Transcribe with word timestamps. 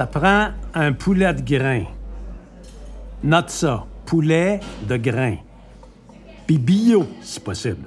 Ça 0.00 0.06
prend 0.06 0.48
un 0.72 0.94
poulet 0.94 1.34
de 1.34 1.42
grain. 1.42 1.84
Note 3.22 3.50
ça. 3.50 3.84
Poulet 4.06 4.60
de 4.88 4.96
grain. 4.96 5.36
Puis 6.46 6.56
bio, 6.56 7.06
si 7.20 7.38
possible. 7.38 7.86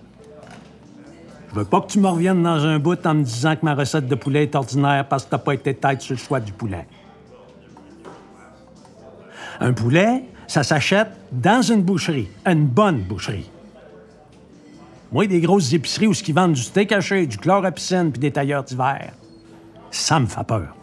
Je 1.50 1.56
veux 1.56 1.66
pas 1.66 1.82
que 1.82 1.88
tu 1.88 2.00
me 2.00 2.08
reviennes 2.08 2.44
dans 2.44 2.64
un 2.68 2.78
bout 2.78 3.04
en 3.08 3.16
me 3.16 3.24
disant 3.24 3.56
que 3.56 3.66
ma 3.66 3.74
recette 3.74 4.08
de 4.08 4.14
poulet 4.14 4.44
est 4.44 4.54
ordinaire 4.54 5.08
parce 5.10 5.26
que 5.26 5.32
t'as 5.32 5.40
pas 5.40 5.56
été 5.56 5.74
tête 5.74 6.02
sur 6.02 6.14
le 6.14 6.20
choix 6.20 6.40
du 6.40 6.52
poulet. 6.52 6.86
Un 9.60 9.74
poulet, 9.74 10.26
ça 10.46 10.62
s'achète 10.62 11.10
dans 11.32 11.64
une 11.64 11.82
boucherie, 11.82 12.30
une 12.46 12.68
bonne 12.68 13.00
boucherie. 13.00 13.50
Moi, 15.12 15.26
des 15.26 15.42
grosses 15.42 15.74
épiceries 15.74 16.06
où 16.06 16.14
ce 16.14 16.22
qui 16.22 16.32
vendent 16.32 16.54
du 16.54 16.62
steak 16.62 16.92
haché, 16.92 17.26
du 17.26 17.40
chlore 17.40 17.66
à 17.66 17.72
des 17.72 18.32
tailleurs 18.32 18.66
d'hiver, 18.66 19.14
ça 19.90 20.20
me 20.20 20.28
fait 20.28 20.44
peur. 20.44 20.76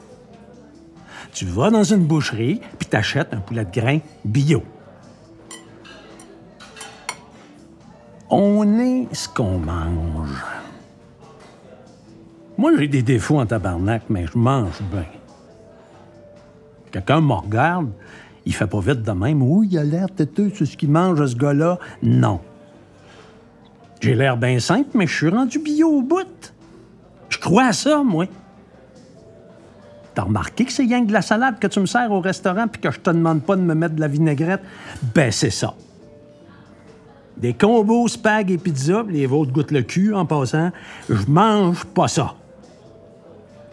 Tu 1.32 1.44
vas 1.44 1.70
dans 1.70 1.84
une 1.84 2.04
boucherie 2.04 2.60
puis 2.78 2.88
t'achètes 2.88 3.32
un 3.32 3.40
poulet 3.40 3.64
de 3.64 3.70
grain 3.70 3.98
bio. 4.24 4.62
On 8.28 8.78
est 8.78 9.12
ce 9.12 9.28
qu'on 9.28 9.58
mange. 9.58 10.30
Moi, 12.56 12.72
j'ai 12.78 12.88
des 12.88 13.02
défauts 13.02 13.40
en 13.40 13.46
tabarnak, 13.46 14.02
mais 14.08 14.26
je 14.26 14.38
mange 14.38 14.80
bien. 14.92 15.06
Quelqu'un 16.92 17.20
me 17.20 17.32
regarde, 17.32 17.90
il 18.44 18.54
fait 18.54 18.66
pas 18.66 18.80
vite 18.80 19.02
de 19.02 19.12
même. 19.12 19.42
Oui, 19.42 19.68
il 19.70 19.78
a 19.78 19.84
l'air 19.84 20.08
têteux 20.14 20.50
sur 20.50 20.66
ce 20.66 20.76
qu'il 20.76 20.90
mange, 20.90 21.24
ce 21.24 21.36
gars-là. 21.36 21.78
Non. 22.02 22.40
J'ai 24.00 24.14
l'air 24.14 24.36
bien 24.36 24.58
simple, 24.60 24.90
mais 24.94 25.06
je 25.06 25.14
suis 25.14 25.28
rendu 25.28 25.58
bio 25.58 25.88
au 25.88 26.02
bout. 26.02 26.54
Je 27.28 27.38
crois 27.38 27.66
à 27.66 27.72
ça, 27.72 28.02
moi. 28.02 28.26
T'as 30.56 30.64
que 30.64 30.72
c'est 30.72 30.82
rien 30.82 31.02
de 31.02 31.12
la 31.12 31.22
salade 31.22 31.58
que 31.58 31.66
tu 31.66 31.80
me 31.80 31.86
sers 31.86 32.10
au 32.10 32.20
restaurant 32.20 32.66
puis 32.68 32.80
que 32.80 32.90
je 32.90 33.00
te 33.00 33.10
demande 33.10 33.42
pas 33.42 33.56
de 33.56 33.62
me 33.62 33.74
mettre 33.74 33.94
de 33.94 34.00
la 34.00 34.08
vinaigrette? 34.08 34.62
Ben, 35.14 35.30
c'est 35.30 35.50
ça. 35.50 35.74
Des 37.36 37.54
combos 37.54 38.08
spag 38.08 38.50
et 38.50 38.58
pizza, 38.58 39.02
les 39.08 39.26
vôtres 39.26 39.52
goûtent 39.52 39.70
le 39.70 39.82
cul 39.82 40.14
en 40.14 40.26
passant. 40.26 40.70
Je 41.08 41.26
mange 41.26 41.84
pas 41.86 42.08
ça. 42.08 42.34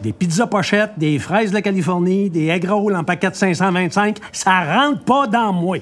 Des 0.00 0.12
pizzas 0.12 0.46
pochettes, 0.46 0.92
des 0.96 1.18
fraises 1.18 1.50
de 1.50 1.54
la 1.54 1.62
Californie, 1.62 2.30
des 2.30 2.46
egg 2.46 2.64
rolls 2.68 2.94
en 2.94 3.04
paquet 3.04 3.30
de 3.30 3.34
525, 3.34 4.18
ça 4.32 4.80
rentre 4.80 5.02
pas 5.02 5.26
dans 5.26 5.52
moi. 5.52 5.78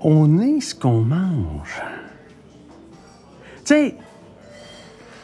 On 0.00 0.40
est 0.40 0.60
ce 0.60 0.74
qu'on 0.74 1.02
mange. 1.02 1.82
Tu 3.58 3.74
sais, 3.74 3.94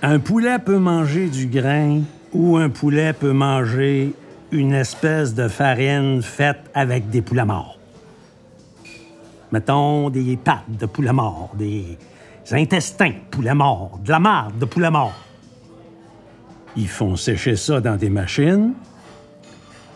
un 0.03 0.19
poulet 0.19 0.59
peut 0.59 0.79
manger 0.79 1.29
du 1.29 1.47
grain 1.47 2.03
ou 2.33 2.57
un 2.57 2.69
poulet 2.69 3.13
peut 3.13 3.33
manger 3.33 4.13
une 4.51 4.75
espèce 4.75 5.33
de 5.33 5.47
farine 5.47 6.23
faite 6.23 6.71
avec 6.75 7.09
des 7.09 7.23
poulets 7.23 7.45
morts. 7.45 7.79
Mettons 9.53 10.11
des 10.11 10.37
pattes 10.37 10.65
de 10.69 10.87
poulet 10.87 11.13
mort, 11.13 11.53
des 11.57 11.97
intestins 12.51 13.11
de 13.11 13.31
poulet 13.31 13.55
mort, 13.55 14.01
de 14.05 14.11
la 14.11 14.19
marde 14.19 14.59
de 14.59 14.65
poulet 14.65 14.91
mort. 14.91 15.15
Ils 16.77 16.89
font 16.89 17.15
sécher 17.17 17.55
ça 17.55 17.81
dans 17.81 17.97
des 17.97 18.11
machines, 18.11 18.73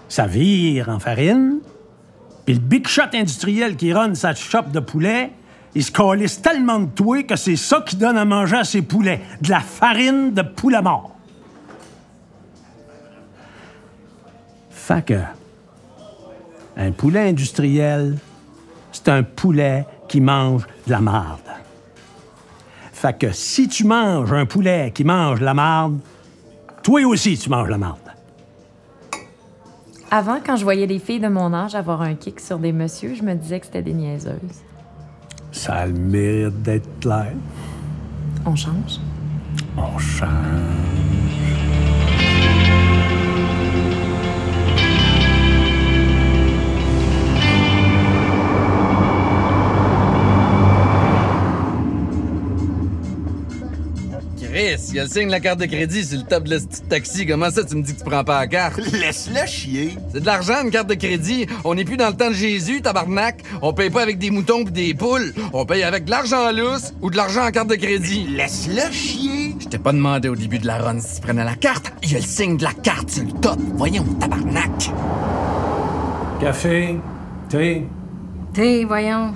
ça 0.08 0.26
vire 0.26 0.88
en 0.88 1.00
farine, 1.00 1.58
puis 2.44 2.54
le 2.54 2.60
big 2.60 2.86
shot 2.86 3.12
industriel 3.12 3.76
qui 3.76 3.92
run 3.92 4.14
sa 4.14 4.34
shop 4.34 4.64
de 4.72 4.78
poulet, 4.78 5.32
il 5.76 5.84
se 5.84 5.92
calisse 5.92 6.40
tellement 6.40 6.80
de 6.80 6.86
toi 6.86 7.22
que 7.22 7.36
c'est 7.36 7.54
ça 7.54 7.82
qui 7.82 7.96
donne 7.96 8.16
à 8.16 8.24
manger 8.24 8.56
à 8.56 8.64
ses 8.64 8.80
poulets, 8.80 9.20
de 9.42 9.50
la 9.50 9.60
farine 9.60 10.32
de 10.32 10.40
poulet 10.40 10.80
mort. 10.80 11.14
Fait 14.70 15.04
que, 15.04 15.20
un 16.78 16.92
poulet 16.92 17.28
industriel, 17.28 18.16
c'est 18.90 19.10
un 19.10 19.22
poulet 19.22 19.86
qui 20.08 20.22
mange 20.22 20.66
de 20.86 20.92
la 20.92 21.00
marde. 21.02 21.40
Fait 22.92 23.18
que 23.18 23.32
si 23.32 23.68
tu 23.68 23.84
manges 23.84 24.32
un 24.32 24.46
poulet 24.46 24.92
qui 24.94 25.04
mange 25.04 25.40
de 25.40 25.44
la 25.44 25.52
marde, 25.52 25.98
toi 26.82 27.04
aussi 27.04 27.36
tu 27.36 27.50
manges 27.50 27.66
de 27.66 27.72
la 27.72 27.78
marde. 27.78 27.98
Avant, 30.10 30.38
quand 30.42 30.56
je 30.56 30.64
voyais 30.64 30.86
des 30.86 31.00
filles 31.00 31.20
de 31.20 31.28
mon 31.28 31.52
âge 31.52 31.74
avoir 31.74 32.00
un 32.00 32.14
kick 32.14 32.40
sur 32.40 32.58
des 32.58 32.72
messieurs, 32.72 33.14
je 33.14 33.22
me 33.22 33.34
disais 33.34 33.60
que 33.60 33.66
c'était 33.66 33.82
des 33.82 33.92
niaiseuses. 33.92 34.62
Ça 35.66 35.78
a 35.78 35.86
le 35.86 35.94
mérite 35.94 36.62
d'être 36.62 37.00
clair. 37.00 37.32
On 38.44 38.54
change? 38.54 39.00
On 39.76 39.98
change. 39.98 40.95
Chris, 54.56 54.86
il 54.88 54.94
y 54.94 55.00
a 55.00 55.02
le 55.02 55.10
signe 55.10 55.26
de 55.26 55.32
la 55.32 55.40
carte 55.40 55.60
de 55.60 55.66
crédit 55.66 56.02
sur 56.02 56.16
le 56.16 56.24
top 56.24 56.44
de 56.44 56.56
petit 56.56 56.80
taxi. 56.88 57.26
Comment 57.26 57.50
ça, 57.50 57.62
tu 57.62 57.76
me 57.76 57.82
dis 57.82 57.92
que 57.92 57.98
tu 57.98 58.04
prends 58.06 58.24
pas 58.24 58.40
la 58.40 58.46
carte? 58.46 58.78
Laisse-le 58.90 59.46
chier. 59.46 59.98
C'est 60.10 60.20
de 60.20 60.24
l'argent, 60.24 60.64
une 60.64 60.70
carte 60.70 60.88
de 60.88 60.94
crédit. 60.94 61.46
On 61.62 61.74
n'est 61.74 61.84
plus 61.84 61.98
dans 61.98 62.08
le 62.08 62.16
temps 62.16 62.30
de 62.30 62.34
Jésus, 62.34 62.80
tabarnak. 62.80 63.42
On 63.60 63.74
paye 63.74 63.90
pas 63.90 64.00
avec 64.00 64.16
des 64.16 64.30
moutons 64.30 64.64
pis 64.64 64.72
des 64.72 64.94
poules. 64.94 65.34
On 65.52 65.66
paye 65.66 65.82
avec 65.82 66.06
de 66.06 66.10
l'argent 66.10 66.50
lousse 66.52 66.94
ou 67.02 67.10
de 67.10 67.18
l'argent 67.18 67.46
en 67.46 67.50
carte 67.50 67.68
de 67.68 67.74
crédit. 67.74 68.28
Laisse-le 68.30 68.90
chier. 68.92 69.54
Je 69.60 69.66
t'ai 69.66 69.76
pas 69.76 69.92
demandé 69.92 70.30
au 70.30 70.36
début 70.36 70.58
de 70.58 70.66
la 70.66 70.78
run 70.78 71.00
si 71.00 71.16
tu 71.16 71.20
prenais 71.20 71.44
la 71.44 71.54
carte. 71.54 71.92
Il 72.02 72.12
y 72.12 72.14
a 72.14 72.20
le 72.20 72.24
signe 72.24 72.56
de 72.56 72.64
la 72.64 72.72
carte 72.72 73.10
sur 73.10 73.24
le 73.24 73.32
top. 73.32 73.58
Voyons, 73.74 74.04
tabarnak. 74.18 74.90
Café, 76.40 76.96
thé. 77.50 77.86
Thé, 78.54 78.86
voyons. 78.86 79.34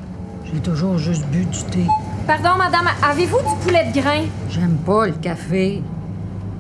J'ai 0.51 0.61
toujours 0.61 0.97
juste 0.97 1.27
bu 1.27 1.45
du 1.45 1.63
thé. 1.65 1.85
Pardon, 2.31 2.57
madame, 2.57 2.89
avez-vous 3.03 3.39
du 3.39 3.65
poulet 3.65 3.91
de 3.93 4.01
grain? 4.01 4.23
J'aime 4.49 4.77
pas 4.87 5.09
le 5.09 5.15
café. 5.15 5.83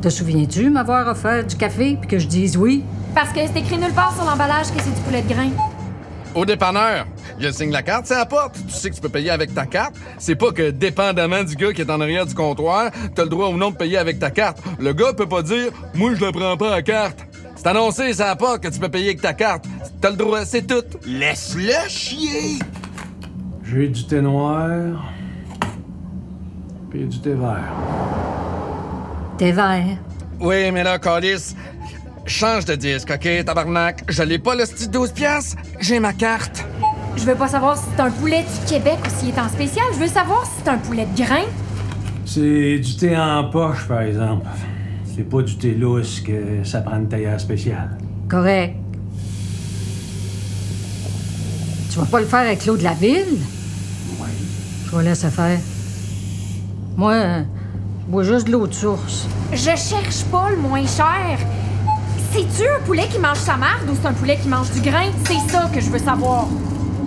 Te 0.02 0.08
souviens-tu 0.08 0.68
m'avoir 0.68 1.06
offert 1.06 1.46
du 1.46 1.54
café 1.54 1.96
puis 1.96 2.10
que 2.10 2.18
je 2.18 2.26
dise 2.26 2.56
oui? 2.56 2.82
Parce 3.14 3.28
que 3.28 3.38
c'est 3.38 3.60
écrit 3.60 3.78
nulle 3.78 3.92
part 3.92 4.12
sur 4.12 4.24
l'emballage 4.24 4.72
que 4.72 4.82
c'est 4.82 4.92
du 4.92 5.00
poulet 5.02 5.22
de 5.22 5.32
grain. 5.32 5.50
Au 6.34 6.44
dépanneur, 6.44 7.06
il 7.38 7.44
y 7.44 7.46
a 7.46 7.50
le 7.50 7.54
signe 7.54 7.70
la 7.70 7.82
carte, 7.82 8.06
c'est 8.06 8.16
à 8.16 8.18
la 8.18 8.26
porte. 8.26 8.56
Tu 8.66 8.74
sais 8.74 8.90
que 8.90 8.96
tu 8.96 9.00
peux 9.00 9.10
payer 9.10 9.30
avec 9.30 9.54
ta 9.54 9.64
carte. 9.64 9.94
C'est 10.18 10.34
pas 10.34 10.50
que, 10.50 10.70
dépendamment 10.70 11.44
du 11.44 11.54
gars 11.54 11.72
qui 11.72 11.82
est 11.82 11.90
en 11.92 12.00
arrière 12.00 12.26
du 12.26 12.34
comptoir, 12.34 12.90
t'as 13.14 13.22
le 13.22 13.28
droit 13.28 13.46
ou 13.46 13.56
non 13.56 13.70
de 13.70 13.76
payer 13.76 13.98
avec 13.98 14.18
ta 14.18 14.32
carte. 14.32 14.58
Le 14.80 14.92
gars 14.92 15.12
peut 15.12 15.28
pas 15.28 15.42
dire 15.42 15.70
«Moi, 15.94 16.16
je 16.16 16.24
la 16.24 16.32
prends 16.32 16.56
pas 16.56 16.74
à 16.74 16.82
carte». 16.82 17.20
C'est 17.54 17.68
annoncé, 17.68 18.12
c'est 18.12 18.24
à 18.24 18.26
la 18.26 18.36
porte 18.36 18.60
que 18.60 18.68
tu 18.68 18.80
peux 18.80 18.88
payer 18.88 19.10
avec 19.10 19.20
ta 19.20 19.34
carte. 19.34 19.66
T'as 20.00 20.10
le 20.10 20.16
droit, 20.16 20.44
c'est 20.44 20.66
tout. 20.66 20.82
Laisse-le 21.06 21.88
chier. 21.88 22.58
J'ai 23.62 23.86
du 23.86 24.04
thé 24.04 24.20
noir. 24.20 25.00
Puis 26.90 27.06
du 27.06 27.20
thé 27.20 27.34
vert. 27.34 27.72
Thé 29.38 29.52
vert. 29.52 29.96
Oui, 30.40 30.70
mais 30.72 30.82
là, 30.82 30.98
Calis, 30.98 31.54
change 32.26 32.64
de 32.64 32.74
disque, 32.74 33.12
OK, 33.14 33.44
tabarnak? 33.44 34.04
Je 34.08 34.22
l'ai 34.22 34.38
pas 34.38 34.54
le 34.54 34.64
style 34.64 34.90
12 34.90 35.12
piastres, 35.12 35.56
j'ai 35.80 36.00
ma 36.00 36.12
carte. 36.12 36.64
Je 37.16 37.24
veux 37.24 37.34
pas 37.34 37.48
savoir 37.48 37.76
si 37.76 37.84
c'est 37.94 38.02
un 38.02 38.10
poulet 38.10 38.42
du 38.42 38.72
Québec 38.72 38.98
ou 39.04 39.20
s'il 39.20 39.28
est 39.28 39.38
en 39.38 39.48
spécial. 39.48 39.84
Je 39.94 39.98
veux 39.98 40.08
savoir 40.08 40.44
si 40.46 40.52
c'est 40.62 40.70
un 40.70 40.78
poulet 40.78 41.06
de 41.06 41.22
grain. 41.22 41.44
C'est 42.24 42.78
du 42.78 42.96
thé 42.96 43.16
en 43.16 43.44
poche, 43.50 43.86
par 43.86 44.02
exemple. 44.02 44.46
C'est 45.14 45.28
pas 45.28 45.42
du 45.42 45.56
thé 45.56 45.74
lousse 45.74 46.20
que 46.20 46.64
ça 46.64 46.80
prend 46.80 46.96
une 46.96 47.08
tailleur 47.08 47.38
spéciale. 47.38 47.98
Correct. 48.28 48.74
Tu 51.92 51.98
vas 51.98 52.06
pas 52.06 52.20
le 52.20 52.26
faire 52.26 52.40
avec 52.40 52.64
l'eau 52.66 52.76
de 52.76 52.84
la 52.84 52.94
ville? 52.94 53.38
Oui. 54.20 54.28
Je 54.86 54.96
vais 54.96 55.04
laisser 55.04 55.28
faire. 55.30 55.58
Moi, 56.96 57.12
euh, 57.12 57.42
je 58.06 58.10
bois 58.12 58.22
juste 58.24 58.46
de 58.46 58.52
l'eau 58.52 58.66
de 58.66 58.74
source. 58.74 59.26
Je 59.52 59.58
cherche 59.76 60.24
pas 60.30 60.50
le 60.50 60.56
moins 60.56 60.86
cher. 60.86 61.38
C'est-tu 62.32 62.68
un 62.68 62.80
poulet 62.84 63.08
qui 63.08 63.18
mange 63.18 63.38
sa 63.38 63.56
marde 63.56 63.88
ou 63.90 63.94
c'est 64.00 64.06
un 64.06 64.12
poulet 64.12 64.36
qui 64.36 64.48
mange 64.48 64.70
du 64.72 64.80
grain? 64.80 65.10
C'est 65.24 65.50
ça 65.50 65.68
que 65.72 65.80
je 65.80 65.90
veux 65.90 65.98
savoir. 65.98 66.46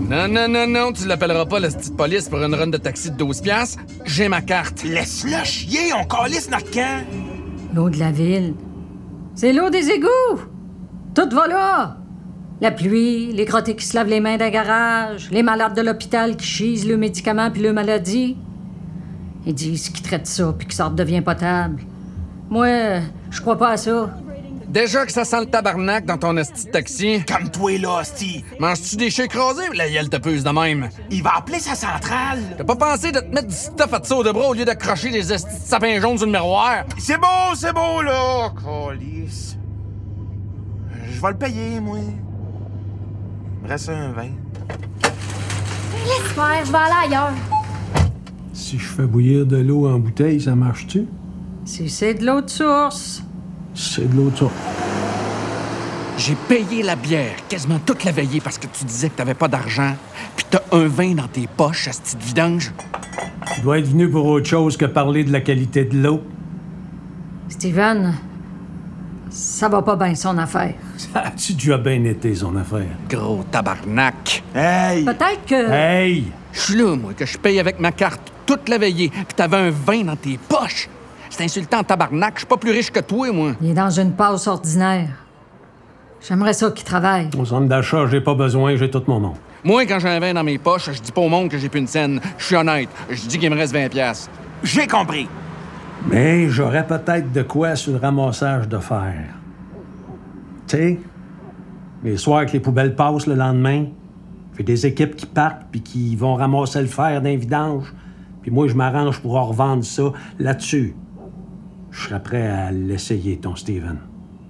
Non, 0.09 0.27
non, 0.27 0.47
non, 0.49 0.67
non, 0.67 0.91
tu 0.91 1.07
l'appelleras 1.07 1.45
pas 1.45 1.59
la 1.59 1.69
petite 1.69 1.95
police 1.95 2.27
pour 2.27 2.43
une 2.43 2.53
run 2.53 2.67
de 2.67 2.77
taxi 2.77 3.09
de 3.11 3.15
12 3.15 3.41
piastres. 3.41 3.79
J'ai 4.05 4.27
ma 4.27 4.41
carte. 4.41 4.83
Laisse-le 4.83 5.43
chier, 5.45 5.93
on 5.97 6.03
calisse 6.05 6.49
notre 6.49 6.69
camp. 6.71 7.05
L'eau 7.73 7.89
de 7.89 7.97
la 7.99 8.11
ville. 8.11 8.53
C'est 9.35 9.53
l'eau 9.53 9.69
des 9.69 9.89
égouts. 9.89 10.41
Tout 11.15 11.29
va 11.33 11.47
là. 11.47 11.97
La 12.59 12.71
pluie, 12.71 13.31
les 13.31 13.45
crottés 13.45 13.75
qui 13.75 13.85
se 13.85 13.95
lavent 13.95 14.07
les 14.09 14.19
mains 14.19 14.37
d'un 14.37 14.49
garage, 14.49 15.29
les 15.31 15.41
malades 15.43 15.75
de 15.75 15.81
l'hôpital 15.81 16.35
qui 16.35 16.45
chisent 16.45 16.87
le 16.87 16.97
médicament 16.97 17.49
puis 17.49 17.61
le 17.61 17.73
maladie. 17.73 18.37
Ils 19.45 19.53
disent 19.53 19.89
qu'ils 19.89 20.05
traitent 20.05 20.27
ça 20.27 20.53
puis 20.57 20.67
que 20.67 20.73
ça 20.73 20.85
redevient 20.85 21.21
potable. 21.21 21.81
Moi, 22.49 22.99
je 23.31 23.41
crois 23.41 23.57
pas 23.57 23.71
à 23.71 23.77
ça. 23.77 24.09
Déjà 24.67 25.05
que 25.05 25.11
ça 25.11 25.23
sent 25.23 25.41
le 25.41 25.45
tabarnak 25.45 26.05
dans 26.05 26.17
ton 26.17 26.35
esti 26.35 26.65
de 26.65 26.71
taxi. 26.71 27.23
Calme-toi 27.27 27.77
là, 27.77 27.99
hostie. 27.99 28.43
Manges-tu 28.59 28.95
des 28.95 29.11
chais 29.11 29.25
écrasés? 29.25 29.67
La 29.75 29.87
gueule 29.87 30.09
te 30.09 30.17
puse 30.17 30.43
de 30.43 30.49
même? 30.49 30.89
Il 31.11 31.21
va 31.21 31.37
appeler 31.37 31.59
sa 31.59 31.75
centrale. 31.75 32.39
T'as 32.57 32.63
pas 32.63 32.75
pensé 32.75 33.11
de 33.11 33.19
te 33.19 33.35
mettre 33.35 33.49
du 33.49 33.55
stuff 33.55 33.93
à 33.93 33.99
te 33.99 34.23
de 34.23 34.31
bras 34.31 34.49
au 34.49 34.53
lieu 34.53 34.65
d'accrocher 34.65 35.11
des 35.11 35.31
estis 35.31 35.59
de 35.59 35.63
sapins 35.63 35.99
jaunes 35.99 36.17
sur 36.17 36.25
le 36.25 36.31
miroir? 36.31 36.85
C'est 36.97 37.19
bon, 37.19 37.53
c'est 37.55 37.71
bon 37.71 38.01
là. 38.01 38.51
Calisse. 38.63 39.57
je 41.11 41.21
vais 41.21 41.29
le 41.29 41.37
payer, 41.37 41.79
moi. 41.79 41.99
Reste 43.65 43.89
un 43.89 44.11
20. 44.11 44.23
Laisse 46.05 46.31
faire, 46.33 46.65
je 46.65 46.71
vais 46.71 46.77
aller 46.77 47.13
ailleurs. 47.13 47.62
Si 48.53 48.77
je 48.77 48.85
fais 48.85 49.03
bouillir 49.07 49.47
de 49.47 49.57
l'eau 49.57 49.87
en 49.87 49.97
bouteille, 49.97 50.39
ça 50.39 50.55
marche-tu? 50.55 51.07
Si 51.65 51.89
c'est 51.89 52.13
de 52.13 52.25
l'eau 52.25 52.41
de 52.41 52.49
source, 52.49 53.23
C'est 53.73 54.07
de 54.07 54.15
l'eau 54.15 54.29
de 54.29 54.37
ça. 54.37 54.45
J'ai 56.19 56.35
payé 56.35 56.83
la 56.83 56.95
bière 56.95 57.35
quasiment 57.49 57.79
toute 57.83 58.03
la 58.03 58.11
veillée 58.11 58.39
parce 58.39 58.59
que 58.59 58.67
tu 58.67 58.85
disais 58.85 59.09
que 59.09 59.15
t'avais 59.15 59.33
pas 59.33 59.47
d'argent. 59.47 59.95
Puis 60.35 60.45
t'as 60.47 60.61
un 60.71 60.85
vin 60.85 61.15
dans 61.15 61.27
tes 61.27 61.47
poches, 61.47 61.87
à 61.87 61.93
cette 61.93 62.03
petite 62.03 62.21
vidange. 62.21 62.71
Tu 63.55 63.61
dois 63.61 63.79
être 63.79 63.87
venu 63.87 64.07
pour 64.07 64.25
autre 64.27 64.45
chose 64.45 64.77
que 64.77 64.85
parler 64.85 65.23
de 65.23 65.31
la 65.31 65.41
qualité 65.41 65.85
de 65.85 65.97
l'eau. 65.97 66.21
Steven, 67.49 68.13
ça 69.31 69.67
va 69.67 69.81
pas 69.81 69.95
bien 69.95 70.13
son 70.13 70.37
affaire. 70.37 70.75
Ça 70.97 71.21
a-tu 71.21 71.53
déjà 71.53 71.79
bien 71.79 72.03
été, 72.03 72.35
son 72.35 72.55
affaire? 72.55 72.85
Gros 73.09 73.43
tabarnak. 73.49 74.43
Hey! 74.53 75.03
Peut-être 75.03 75.45
que. 75.47 75.71
Hey! 75.71 76.25
Je 76.51 76.59
suis 76.59 76.75
là, 76.75 76.95
moi, 76.95 77.13
que 77.13 77.25
je 77.25 77.39
paye 77.39 77.59
avec 77.59 77.79
ma 77.79 77.91
carte 77.91 78.32
toute 78.45 78.69
la 78.69 78.77
veillée, 78.77 79.09
puis 79.09 79.35
t'avais 79.35 79.57
un 79.57 79.69
vin 79.69 80.03
dans 80.03 80.15
tes 80.15 80.37
poches. 80.37 80.89
C'est 81.29 81.43
insultant, 81.43 81.83
tabarnak. 81.83 82.33
Je 82.35 82.39
suis 82.39 82.47
pas 82.47 82.57
plus 82.57 82.71
riche 82.71 82.91
que 82.91 82.99
toi, 82.99 83.31
moi. 83.31 83.53
Il 83.61 83.71
est 83.71 83.73
dans 83.73 83.89
une 83.89 84.11
passe 84.11 84.47
ordinaire. 84.47 85.09
J'aimerais 86.21 86.53
ça 86.53 86.71
qu'il 86.71 86.85
travaille. 86.85 87.29
Au 87.37 87.43
centre 87.43 87.67
d'achat, 87.67 88.05
j'ai 88.07 88.21
pas 88.21 88.35
besoin, 88.35 88.75
j'ai 88.75 88.89
tout 88.89 89.03
mon 89.07 89.19
nom. 89.19 89.33
Moi, 89.63 89.85
quand 89.85 89.99
j'ai 89.99 90.09
un 90.09 90.19
vin 90.19 90.33
dans 90.33 90.43
mes 90.43 90.57
poches, 90.57 90.91
je 90.91 91.01
dis 91.01 91.11
pas 91.11 91.21
au 91.21 91.29
monde 91.29 91.49
que 91.49 91.57
j'ai 91.57 91.69
plus 91.69 91.79
une 91.79 91.87
scène. 91.87 92.21
Je 92.37 92.45
suis 92.45 92.55
honnête. 92.55 92.89
Je 93.09 93.27
dis 93.27 93.39
qu'il 93.39 93.49
me 93.49 93.55
reste 93.55 93.73
20 93.73 93.89
pièces. 93.89 94.29
J'ai 94.61 94.87
compris. 94.87 95.27
Mais 96.09 96.49
j'aurais 96.49 96.85
peut-être 96.85 97.31
de 97.31 97.41
quoi 97.41 97.75
sur 97.75 97.93
le 97.93 97.97
ramassage 97.97 98.67
de 98.67 98.77
fer. 98.77 99.23
Tu 100.67 100.77
sais, 100.77 100.99
les 102.03 102.17
soirs 102.17 102.45
que 102.45 102.51
les 102.51 102.59
poubelles 102.59 102.95
passent 102.95 103.25
le 103.25 103.35
lendemain, 103.35 103.85
fait 104.53 104.63
des 104.63 104.85
équipes 104.85 105.15
qui 105.15 105.25
partent 105.25 105.63
puis 105.71 105.81
qui 105.81 106.15
vont 106.15 106.35
ramasser 106.35 106.81
le 106.81 106.87
fer 106.87 107.21
d'un 107.21 107.35
vidange. 107.35 107.93
Puis 108.43 108.51
moi, 108.51 108.67
je 108.67 108.75
m'arrange 108.75 109.19
pour 109.21 109.37
en 109.37 109.45
revendre 109.45 109.83
ça 109.83 110.11
là-dessus. 110.37 110.95
Je 111.91 112.07
serais 112.07 112.21
prêt 112.21 112.47
à 112.47 112.71
l'essayer, 112.71 113.37
ton 113.37 113.55
Steven. 113.55 113.97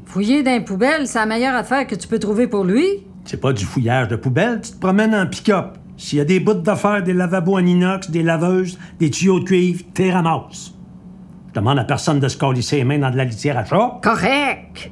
Fouiller 0.06 0.44
dans 0.44 0.52
les 0.52 0.62
poubelles, 0.62 1.08
c'est 1.08 1.20
la 1.20 1.26
meilleure 1.26 1.56
affaire 1.56 1.88
que 1.88 1.96
tu 1.96 2.08
peux 2.08 2.20
trouver 2.20 2.48
pour 2.48 2.64
lui. 2.64 2.86
C'est 3.26 3.40
pas 3.40 3.54
du 3.54 3.64
fouillage 3.64 4.08
de 4.10 4.16
poubelle, 4.16 4.62
tu 4.62 4.72
te 4.72 4.80
promènes 4.80 5.16
en 5.16 5.28
pick-up. 5.28 5.78
S'il 5.96 6.18
y 6.18 6.22
a 6.22 6.26
des 6.26 6.40
bouts 6.40 6.56
de 6.56 6.76
fer, 6.76 7.04
des 7.04 7.14
lavabos 7.14 7.56
en 7.56 7.66
inox, 7.66 8.10
des 8.10 8.24
laveuses, 8.24 8.80
des 9.00 9.10
tuyaux 9.10 9.40
de 9.40 9.46
cuivre, 9.46 9.84
t'es 9.94 10.12
ramasses. 10.12 10.74
Je 11.50 11.54
demande 11.54 11.78
à 11.78 11.84
personne 11.84 12.20
de 12.20 12.28
se 12.28 12.38
colisser 12.38 12.78
les 12.78 12.84
mains 12.84 12.98
dans 12.98 13.12
de 13.12 13.18
la 13.18 13.26
litière 13.26 13.58
à 13.58 13.64
chat. 13.64 14.00
Correct! 14.02 14.92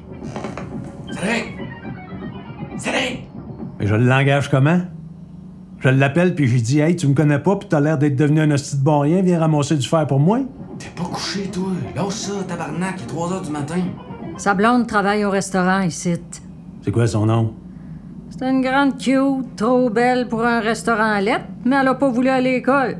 Cédric! 1.10 1.44
Cédric! 2.76 3.28
Mais 3.80 3.86
je 3.86 3.94
le 3.96 4.04
langage 4.04 4.48
comment? 4.48 4.80
Je 5.82 5.88
l'appelle 5.88 6.34
puis 6.34 6.46
je 6.46 6.52
lui 6.54 6.62
dis 6.62 6.78
Hey, 6.78 6.94
tu 6.94 7.08
me 7.08 7.14
connais 7.14 7.40
pas 7.40 7.56
puis 7.56 7.68
t'as 7.68 7.80
l'air 7.80 7.98
d'être 7.98 8.14
devenu 8.14 8.40
un 8.40 8.50
hostie 8.52 8.76
de 8.76 8.82
bon 8.82 9.00
rien, 9.00 9.20
viens 9.20 9.40
ramasser 9.40 9.76
du 9.76 9.86
fer 9.86 10.06
pour 10.06 10.20
moi. 10.20 10.40
T'es 10.78 10.86
pas 10.96 11.08
couché, 11.08 11.48
toi. 11.48 11.72
Lâche 11.96 12.14
ça, 12.14 12.32
tabarnak. 12.46 12.94
Il 12.98 13.02
est 13.02 13.06
3 13.06 13.32
heures 13.32 13.42
du 13.42 13.50
matin. 13.50 13.80
Sa 14.36 14.54
blonde 14.54 14.86
travaille 14.86 15.24
au 15.24 15.30
restaurant 15.30 15.80
ici. 15.80 16.14
C'est 16.82 16.92
quoi 16.92 17.06
son 17.06 17.26
nom? 17.26 17.54
C'est 18.30 18.48
une 18.48 18.62
grande 18.62 18.96
cute, 18.96 19.56
trop 19.56 19.90
belle 19.90 20.28
pour 20.28 20.44
un 20.44 20.60
restaurant 20.60 21.12
à 21.12 21.20
lettres, 21.20 21.44
mais 21.64 21.76
elle 21.80 21.88
a 21.88 21.94
pas 21.94 22.08
voulu 22.08 22.28
aller 22.28 22.50
à 22.50 22.52
l'école. 22.52 22.98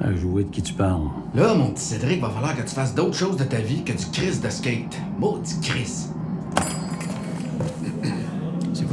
À 0.00 0.14
jouer 0.14 0.44
de 0.44 0.50
qui 0.50 0.62
tu 0.62 0.74
parles. 0.74 1.08
Là, 1.34 1.54
mon 1.54 1.70
petit 1.70 1.84
Cédric, 1.84 2.20
va 2.20 2.28
falloir 2.28 2.56
que 2.56 2.62
tu 2.62 2.74
fasses 2.74 2.94
d'autres 2.94 3.16
choses 3.16 3.36
de 3.36 3.44
ta 3.44 3.58
vie 3.58 3.82
que 3.82 3.92
du 3.92 4.04
Chris 4.12 4.38
de 4.42 4.48
skate. 4.48 5.00
Maudit 5.18 5.60
Chris. 5.60 6.06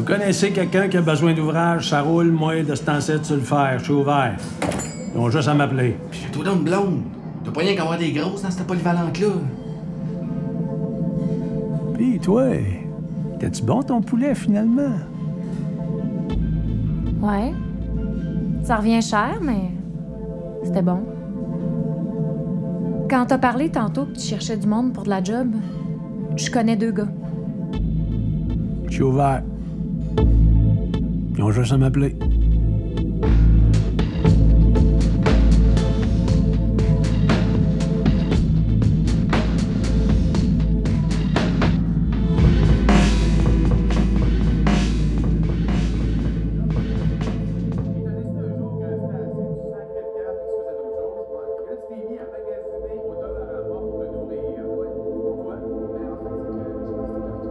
Connaissez 0.10 0.50
quelqu'un 0.50 0.88
qui 0.88 0.98
a 0.98 1.02
besoin 1.04 1.36
d'ouvrage, 1.36 1.92
ça 1.92 2.02
roule, 2.02 2.32
moi, 2.32 2.64
de 2.64 2.74
ce 2.74 2.82
temps-ci, 2.84 3.12
tu 3.22 3.34
le 3.36 3.42
faire. 3.42 3.78
Je 3.78 3.84
suis 3.84 3.94
ouvert. 3.94 4.36
Ils 5.14 5.20
ont 5.20 5.30
juste 5.30 5.48
à 5.48 5.54
m'appeler. 5.54 5.98
Puis 6.10 6.26
toi 6.32 6.46
donc 6.46 6.64
blonde. 6.64 7.02
T'as 7.46 7.52
pas 7.52 7.62
rien 7.62 7.76
qu'à 7.76 7.84
avoir 7.84 8.00
des 8.00 8.12
grosses 8.12 8.42
dans 8.42 8.50
cette 8.50 8.66
polyvalente-là. 8.66 9.28
Pis 11.96 12.20
toi, 12.20 12.46
t'as-tu 13.40 13.62
bon 13.62 13.84
ton 13.84 14.02
poulet 14.02 14.34
finalement? 14.34 14.98
Ouais. 17.22 17.54
Ça 18.64 18.78
revient 18.78 19.04
cher, 19.04 19.38
mais 19.44 19.70
c'était 20.64 20.82
bon. 20.82 21.02
Quand 23.12 23.28
t'as 23.28 23.38
parlé 23.38 23.70
tantôt 23.70 24.06
que 24.06 24.14
tu 24.14 24.22
cherchais 24.22 24.58
du 24.58 24.66
monde 24.66 24.92
pour 24.92 25.04
de 25.04 25.10
la 25.10 25.24
job, 25.24 25.50
je 26.36 26.50
connais 26.50 26.76
deux 26.76 26.94
gars. 26.94 27.10
Je 28.88 28.94
suis 28.96 29.04
ouvert. 29.04 29.44
Ils 31.40 31.44
ont 31.44 31.52
juste 31.52 31.72
à 31.72 31.78
m'appeler. 31.78 32.18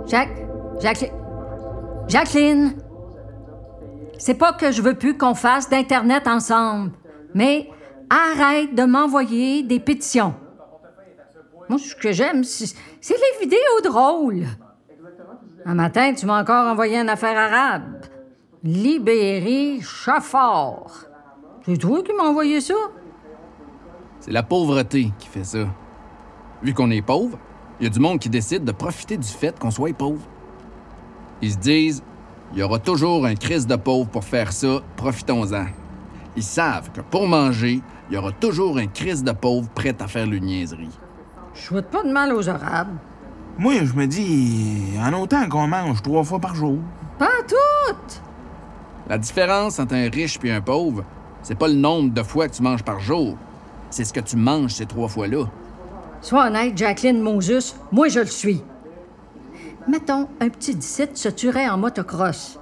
Jacques, 0.06 0.28
Jacqueline, 0.78 1.12
Jacqueline, 2.06 2.74
c'est 4.18 4.34
pas 4.34 4.52
que 4.52 4.70
je 4.70 4.82
veux 4.82 4.94
plus 4.94 5.16
qu'on 5.16 5.34
fasse 5.34 5.70
d'Internet 5.70 6.26
ensemble, 6.26 6.92
mais 7.34 7.70
arrête 8.10 8.74
de 8.74 8.84
m'envoyer 8.84 9.62
des 9.62 9.80
pétitions. 9.80 10.34
Moi, 11.68 11.78
ce 11.78 11.94
que 11.94 12.12
j'aime, 12.12 12.44
c'est 12.44 12.74
les 13.10 13.40
vidéos 13.40 13.80
drôles. 13.84 14.46
Un 15.64 15.74
matin, 15.74 16.14
tu 16.14 16.26
m'as 16.26 16.40
encore 16.40 16.66
envoyé 16.66 16.98
une 16.98 17.08
affaire 17.08 17.36
arabe. 17.36 18.06
Libéry 18.64 19.80
Chaffard. 19.82 21.06
C'est 21.64 21.76
toi 21.76 22.02
qui 22.02 22.12
m'as 22.12 22.24
envoyé 22.24 22.60
ça? 22.60 22.74
C'est 24.20 24.32
la 24.32 24.42
pauvreté 24.42 25.12
qui 25.18 25.28
fait 25.28 25.44
ça. 25.44 25.66
Vu 26.62 26.74
qu'on 26.74 26.90
est 26.90 27.02
pauvre, 27.02 27.38
il 27.78 27.84
y 27.84 27.86
a 27.86 27.90
du 27.90 28.00
monde 28.00 28.18
qui 28.18 28.30
décide 28.30 28.64
de 28.64 28.72
profiter 28.72 29.16
du 29.16 29.28
fait 29.28 29.58
qu'on 29.58 29.70
soit 29.70 29.92
pauvre. 29.92 30.22
Ils 31.40 31.52
se 31.52 31.58
disent, 31.58 32.02
il 32.52 32.58
y 32.58 32.62
aura 32.62 32.78
toujours 32.78 33.26
un 33.26 33.34
crise 33.34 33.66
de 33.66 33.76
pauvre 33.76 34.08
pour 34.08 34.24
faire 34.24 34.52
ça, 34.52 34.80
profitons-en. 34.96 35.66
Ils 36.36 36.42
savent 36.42 36.90
que 36.92 37.00
pour 37.00 37.26
manger, 37.26 37.80
il 38.08 38.14
y 38.14 38.16
aura 38.16 38.32
toujours 38.32 38.78
un 38.78 38.86
crise 38.86 39.22
de 39.22 39.32
pauvre 39.32 39.68
prêt 39.74 39.94
à 40.00 40.06
faire 40.06 40.26
le 40.26 40.38
niaiserie. 40.38 40.96
Je 41.54 41.60
souhaite 41.60 41.90
pas 41.90 42.02
de 42.02 42.12
mal 42.12 42.32
aux 42.32 42.48
Arabes. 42.48 42.96
Moi, 43.58 43.84
je 43.84 43.92
me 43.92 44.06
dis, 44.06 44.92
en 45.00 45.12
autant 45.20 45.48
qu'on 45.48 45.66
mange 45.66 46.00
trois 46.02 46.22
fois 46.22 46.38
par 46.38 46.54
jour. 46.54 46.78
Pas 47.18 47.26
toutes! 47.46 48.22
La 49.08 49.18
différence 49.18 49.78
entre 49.78 49.94
un 49.94 50.08
riche 50.08 50.38
et 50.44 50.52
un 50.52 50.60
pauvre, 50.60 51.02
c'est 51.42 51.58
pas 51.58 51.68
le 51.68 51.74
nombre 51.74 52.12
de 52.12 52.22
fois 52.22 52.48
que 52.48 52.54
tu 52.54 52.62
manges 52.62 52.84
par 52.84 53.00
jour, 53.00 53.36
c'est 53.90 54.04
ce 54.04 54.12
que 54.12 54.20
tu 54.20 54.36
manges 54.36 54.74
ces 54.74 54.86
trois 54.86 55.08
fois-là. 55.08 55.46
Sois 56.20 56.46
honnête, 56.46 56.76
Jacqueline 56.76 57.20
Moses, 57.20 57.74
moi 57.90 58.08
je 58.08 58.20
le 58.20 58.26
suis. 58.26 58.62
Mettons, 59.88 60.28
un 60.40 60.50
petit 60.50 60.74
dissite 60.74 61.16
se 61.16 61.30
tuerait 61.30 61.66
en 61.66 61.78
motocross. 61.78 62.58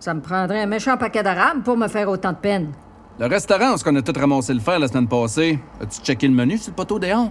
Ça 0.00 0.14
me 0.14 0.22
prendrait 0.22 0.62
un 0.62 0.66
méchant 0.66 0.96
paquet 0.96 1.22
d'arabes 1.22 1.62
pour 1.62 1.76
me 1.76 1.86
faire 1.86 2.08
autant 2.08 2.32
de 2.32 2.38
peine. 2.38 2.72
Le 3.18 3.26
restaurant 3.26 3.74
où 3.74 3.78
on 3.84 3.96
a 3.96 4.00
tout 4.02 4.18
ramassé 4.18 4.54
le 4.54 4.60
fer 4.60 4.78
la 4.78 4.88
semaine 4.88 5.06
passée, 5.06 5.58
as-tu 5.82 6.00
checké 6.00 6.26
le 6.26 6.32
menu 6.34 6.56
sur 6.56 6.70
le 6.70 6.76
poteau 6.76 6.98
Déon? 6.98 7.30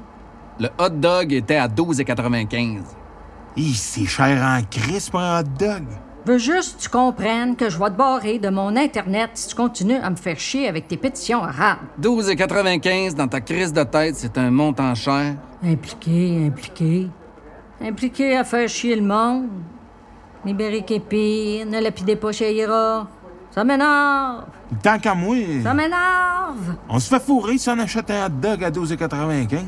Le 0.60 0.67
hot 0.77 0.89
dog 0.89 1.34
était 1.34 1.55
à 1.55 1.67
12,95. 1.67 2.82
Hi, 3.58 3.74
c'est 3.74 4.05
cher 4.05 4.44
en 4.44 4.63
crise 4.70 5.10
pour 5.10 5.20
un 5.22 5.39
hot 5.39 5.48
dog. 5.58 5.86
Veux 6.27 6.38
juste 6.38 6.77
que 6.77 6.84
tu 6.84 6.89
comprennes 6.89 7.55
que 7.55 7.70
je 7.70 7.79
vais 7.79 7.89
te 7.89 7.96
barrer 7.98 8.38
de 8.38 8.50
mon 8.50 8.75
Internet 8.75 9.32
si 9.34 9.48
tu 9.50 9.55
continues 9.55 9.98
à 9.98 10.10
me 10.12 10.15
faire 10.15 10.39
chier 10.39 10.67
avec 10.67 10.88
tes 10.88 10.98
pétitions 10.98 11.44
arabes. 11.44 11.79
12,95 12.00 13.15
dans 13.15 13.27
ta 13.27 13.41
crise 13.41 13.74
de 13.74 13.84
tête, 13.84 14.15
c'est 14.17 14.38
un 14.38 14.51
montant 14.51 14.94
cher. 14.94 15.36
Impliqué, 15.63 16.46
impliqué. 16.48 17.10
Impliqué 17.82 18.38
à 18.38 18.44
faire 18.44 18.67
chier 18.70 18.96
le 18.96 19.01
monde. 19.01 19.50
Libérer 20.46 20.84
Képine, 20.84 21.70
ne 21.70 21.82
lapidez 21.82 22.15
pas 22.15 22.32
Shaira. 22.32 23.08
Ça 23.51 23.63
m'énerve, 23.63 24.44
Tant 24.84 25.00
qu'à 25.00 25.15
moi, 25.15 25.38
ça 25.63 25.74
m'énerve. 25.74 26.75
on 26.89 27.00
se 27.00 27.08
fait 27.08 27.22
fourrer 27.22 27.58
si 27.58 27.70
on 27.70 27.79
achète 27.79 28.12
un 28.12 28.25
hot 28.25 28.29
dog 28.41 28.63
à 28.63 28.70
12,95. 28.70 29.60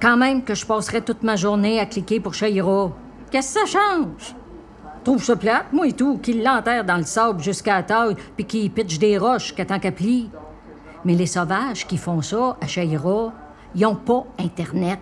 Quand 0.00 0.16
même 0.16 0.42
que 0.42 0.54
je 0.54 0.66
passerais 0.66 1.00
toute 1.00 1.22
ma 1.22 1.36
journée 1.36 1.80
à 1.80 1.86
cliquer 1.86 2.20
pour 2.20 2.34
Shaira. 2.34 2.90
Qu'est-ce 3.30 3.54
que 3.54 3.66
ça 3.68 3.78
change? 3.78 4.34
Trouve 5.04 5.22
ça 5.24 5.34
plate, 5.36 5.72
moi 5.72 5.86
et 5.86 5.92
tout, 5.92 6.18
qu'il 6.18 6.42
l'enterre 6.44 6.84
dans 6.84 6.96
le 6.98 7.04
sable 7.04 7.42
jusqu'à 7.42 7.76
la 7.76 7.82
taille, 7.82 8.16
puis 8.36 8.44
qu'il 8.44 8.70
pitche 8.70 8.98
des 8.98 9.16
roches 9.18 9.54
qu'à 9.54 9.64
tant 9.64 9.78
qu'à 9.78 9.92
plie. 9.92 10.30
Mais 11.04 11.14
les 11.14 11.26
sauvages 11.26 11.86
qui 11.86 11.96
font 11.96 12.20
ça 12.22 12.56
à 12.60 12.66
Shaira, 12.66 13.32
ils 13.74 13.86
ont 13.86 13.96
pas 13.96 14.24
Internet. 14.38 15.00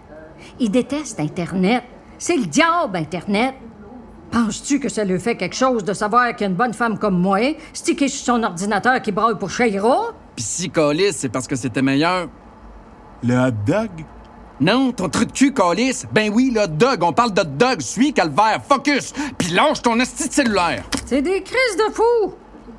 Ils 0.58 0.70
détestent 0.70 1.20
Internet. 1.20 1.82
C'est 2.20 2.36
le 2.36 2.44
diable, 2.44 2.98
Internet. 2.98 3.54
Penses-tu 4.30 4.78
que 4.78 4.90
ça 4.90 5.04
lui 5.04 5.18
fait 5.18 5.36
quelque 5.36 5.56
chose 5.56 5.82
de 5.82 5.94
savoir 5.94 6.36
qu'une 6.36 6.52
bonne 6.52 6.74
femme 6.74 6.98
comme 6.98 7.18
moi, 7.18 7.56
stickée 7.72 8.08
sur 8.08 8.34
son 8.34 8.42
ordinateur 8.42 9.00
qui 9.00 9.10
braille 9.10 9.38
pour 9.38 9.48
Shaira? 9.50 10.12
Pis 10.36 10.42
si 10.42 10.70
Calis, 10.70 11.14
c'est 11.14 11.30
parce 11.30 11.48
que 11.48 11.56
c'était 11.56 11.80
meilleur. 11.80 12.28
Le 13.24 13.36
hot 13.36 13.54
dog? 13.66 13.88
Non, 14.60 14.92
ton 14.92 15.08
truc 15.08 15.28
de 15.28 15.32
cul, 15.32 15.54
Calis. 15.54 16.02
Ben 16.12 16.30
oui, 16.30 16.52
le 16.54 16.60
hot 16.60 16.66
dog. 16.66 17.02
On 17.02 17.14
parle 17.14 17.32
de 17.32 17.40
hot 17.40 17.44
dog. 17.44 17.80
Suis, 17.80 18.12
calvaire. 18.12 18.60
Focus. 18.68 19.14
Puis 19.38 19.52
lâche 19.52 19.80
ton 19.80 19.98
esti 19.98 20.28
de 20.28 20.32
cellulaire. 20.34 20.84
C'est 21.06 21.22
des 21.22 21.42
crises 21.42 21.76
de 21.78 21.90
fou! 21.94 22.34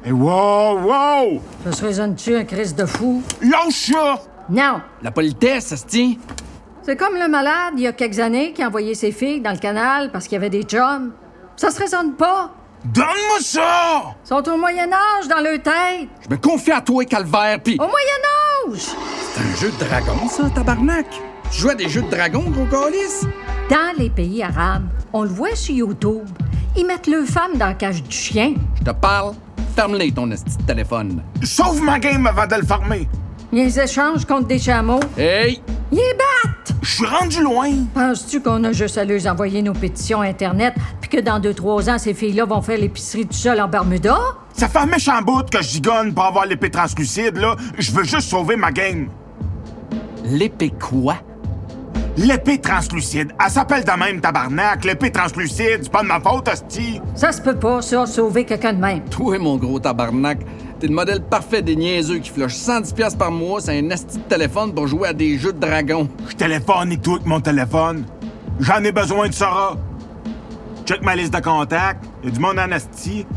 Hey, 0.06 0.12
wow, 0.12 0.78
wow! 0.82 1.42
Ça 1.64 1.72
se 1.72 1.84
raisonne-tu 1.84 2.36
un 2.36 2.44
crise 2.44 2.76
de 2.76 2.86
fou? 2.86 3.24
Lâche 3.42 3.92
ça! 3.92 4.22
Non! 4.52 4.82
La 5.02 5.10
politesse, 5.10 5.72
esti. 5.72 6.20
C'est 6.84 6.96
comme 6.96 7.14
le 7.16 7.28
malade, 7.28 7.74
il 7.78 7.84
y 7.84 7.88
a 7.88 7.94
quelques 7.94 8.20
années, 8.20 8.54
qui 8.54 8.64
a 8.64 8.68
envoyé 8.68 8.96
ses 8.96 9.12
filles 9.12 9.40
dans 9.40 9.52
le 9.52 9.60
canal 9.60 10.12
parce 10.12 10.26
qu'il 10.26 10.34
y 10.34 10.38
avait 10.38 10.50
des 10.50 10.64
chums. 10.64 11.12
Ça 11.56 11.70
se 11.70 11.80
raisonne 11.80 12.14
pas! 12.14 12.52
Donne-moi 12.84 13.40
ça! 13.40 14.16
Ils 14.26 14.28
sont 14.28 14.50
au 14.50 14.58
Moyen-Âge 14.58 15.28
dans 15.30 15.42
leur 15.42 15.62
tête! 15.62 16.10
Je 16.24 16.30
me 16.30 16.38
confie 16.38 16.72
à 16.72 16.82
toi, 16.82 17.06
calvaire, 17.06 17.62
pis... 17.62 17.76
Au 17.76 17.88
Moyen-Âge! 17.88 18.96
C'est 19.32 19.42
un 19.42 19.56
jeu 19.58 19.72
de 19.72 19.86
dragon, 19.86 20.28
ça, 20.28 20.50
tabarnak. 20.50 21.06
Tu 21.52 21.62
joues 21.62 21.70
à 21.70 21.76
des 21.76 21.88
jeux 21.88 22.02
de 22.02 22.10
dragon, 22.10 22.46
gros 22.50 22.66
Calis? 22.66 23.28
Dans 23.70 23.96
les 24.00 24.10
pays 24.10 24.42
arabes, 24.42 24.88
on 25.14 25.22
le 25.22 25.30
voit 25.30 25.56
sur 25.56 25.76
YouTube. 25.76 26.28
Ils 26.76 26.88
mettent 26.88 27.08
leurs 27.08 27.28
femmes 27.28 27.58
dans 27.58 27.68
la 27.68 27.74
cage 27.76 28.02
du 28.02 28.12
chien. 28.12 28.56
Je 28.80 28.84
te 28.84 28.92
parle. 28.92 29.36
Ferme-les, 29.76 30.12
ton 30.12 30.32
esti 30.32 30.58
de 30.58 30.64
téléphone. 30.64 31.22
Sauve 31.44 31.84
ma 31.84 32.00
game 32.00 32.26
avant 32.26 32.48
de 32.48 32.56
le 32.56 32.66
fermer! 32.66 33.08
Ils 33.54 33.66
les 33.66 33.80
échangent 33.80 34.26
contre 34.26 34.48
des 34.48 34.60
chameaux. 34.60 35.02
Hey! 35.18 35.62
Ils 35.92 35.98
les 35.98 36.14
battent! 36.14 36.74
Je 36.82 36.90
suis 36.90 37.06
rendu 37.06 37.42
loin! 37.42 37.70
Penses-tu 37.94 38.42
qu'on 38.42 38.64
a 38.64 38.72
juste 38.72 38.98
à 38.98 39.04
leur 39.04 39.26
envoyer 39.28 39.62
nos 39.62 39.74
pétitions 39.74 40.22
Internet, 40.22 40.74
puis 41.02 41.10
que 41.10 41.20
dans 41.20 41.38
deux, 41.38 41.54
trois 41.54 41.90
ans, 41.90 41.98
ces 41.98 42.14
filles-là 42.14 42.46
vont 42.46 42.62
faire 42.62 42.78
l'épicerie 42.78 43.26
tout 43.28 43.34
seul 43.34 43.60
en 43.60 43.68
Bermuda? 43.68 44.18
Ça 44.54 44.70
fait 44.70 44.80
un 44.80 44.86
méchant 44.86 45.22
bout 45.22 45.50
que 45.50 45.62
je 45.62 45.68
gigonne 45.68 46.14
pour 46.14 46.24
avoir 46.24 46.46
l'épée 46.46 46.70
translucide, 46.70 47.38
là. 47.38 47.56
Je 47.78 47.92
veux 47.92 48.04
juste 48.04 48.30
sauver 48.30 48.56
ma 48.56 48.72
game. 48.72 49.10
L'épée 50.24 50.72
quoi? 50.80 51.16
L'épée 52.18 52.60
translucide. 52.60 53.32
Elle 53.44 53.52
s'appelle 53.52 53.84
de 53.84 53.92
même, 53.92 54.22
tabarnak. 54.22 54.86
L'épée 54.86 55.12
translucide, 55.12 55.80
c'est 55.84 55.92
pas 55.92 56.04
de 56.04 56.08
ma 56.08 56.20
faute, 56.20 56.48
hostie. 56.48 57.02
Ça 57.16 57.32
se 57.32 57.42
peut 57.42 57.56
pas, 57.56 57.82
ça, 57.82 58.06
sauver 58.06 58.46
quelqu'un 58.46 58.74
de 58.74 58.80
même. 58.80 59.02
Toi, 59.10 59.40
mon 59.40 59.58
gros 59.58 59.80
tabarnak, 59.80 60.40
t'es 60.82 60.88
le 60.88 60.96
modèle 60.96 61.22
parfait 61.22 61.62
des 61.62 61.76
niaiseux 61.76 62.18
qui 62.18 62.32
flushent 62.32 62.56
110$ 62.56 62.96
piastres 62.96 63.18
par 63.20 63.32
mois 63.32 63.62
c'est 63.62 63.78
un 63.78 63.90
esti 63.92 64.18
de 64.18 64.24
téléphone 64.24 64.74
pour 64.74 64.88
jouer 64.88 65.10
à 65.10 65.14
des 65.14 65.38
jeux 65.38 65.54
de 65.54 65.60
dragon. 65.60 66.10
Je 66.28 66.36
téléphone 66.36 66.92
et 66.92 66.98
tout 66.98 67.14
avec 67.14 67.28
mon 67.28 67.40
téléphone. 67.40 68.04
J'en 68.60 68.84
ai 68.84 68.92
besoin 68.92 69.28
de 69.30 69.34
Sarah. 69.34 69.78
Check 70.86 71.04
ma 71.04 71.16
liste 71.16 71.34
de 71.36 71.40
contacts. 71.40 72.04
Il 72.24 72.30
y 72.30 72.32
a 72.32 72.36
du 72.36 72.40
monde 72.40 72.58
en 72.58 72.72
asti. 72.72 73.28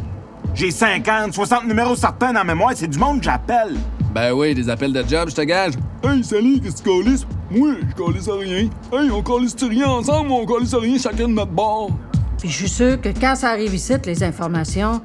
J'ai 0.54 0.70
50, 0.70 1.34
60 1.34 1.66
numéros 1.66 1.94
certains 1.94 2.28
dans 2.28 2.40
la 2.40 2.44
mémoire. 2.44 2.72
C'est 2.74 2.88
du 2.88 2.98
monde 2.98 3.18
que 3.18 3.24
j'appelle. 3.24 3.76
Ben 4.14 4.32
oui, 4.32 4.54
des 4.54 4.70
appels 4.70 4.92
de 4.92 5.04
job, 5.06 5.28
je 5.28 5.34
te 5.34 5.42
gage. 5.42 5.74
Hey, 6.02 6.24
salut, 6.24 6.60
qu'est-ce 6.60 6.82
que 6.82 6.88
tu 6.88 7.04
calisses? 7.04 7.26
Moi, 7.50 7.74
je 7.90 8.04
calisse 8.04 8.28
à 8.28 8.36
rien. 8.36 8.68
Hey, 8.92 9.10
on 9.10 9.22
calisse-tu 9.22 9.66
rien 9.66 9.88
ensemble 9.88 10.30
ou 10.30 10.34
on 10.34 10.46
calisse 10.46 10.72
à 10.72 10.78
rien 10.78 10.96
chacun 10.96 11.28
de 11.28 11.34
notre 11.34 11.52
bord? 11.52 11.90
Puis 12.38 12.48
je 12.48 12.56
suis 12.56 12.68
sûr 12.68 13.00
que 13.00 13.10
quand 13.10 13.36
ça 13.36 13.50
arrive 13.50 13.74
ici, 13.74 13.92
les 14.06 14.22
informations, 14.22 15.02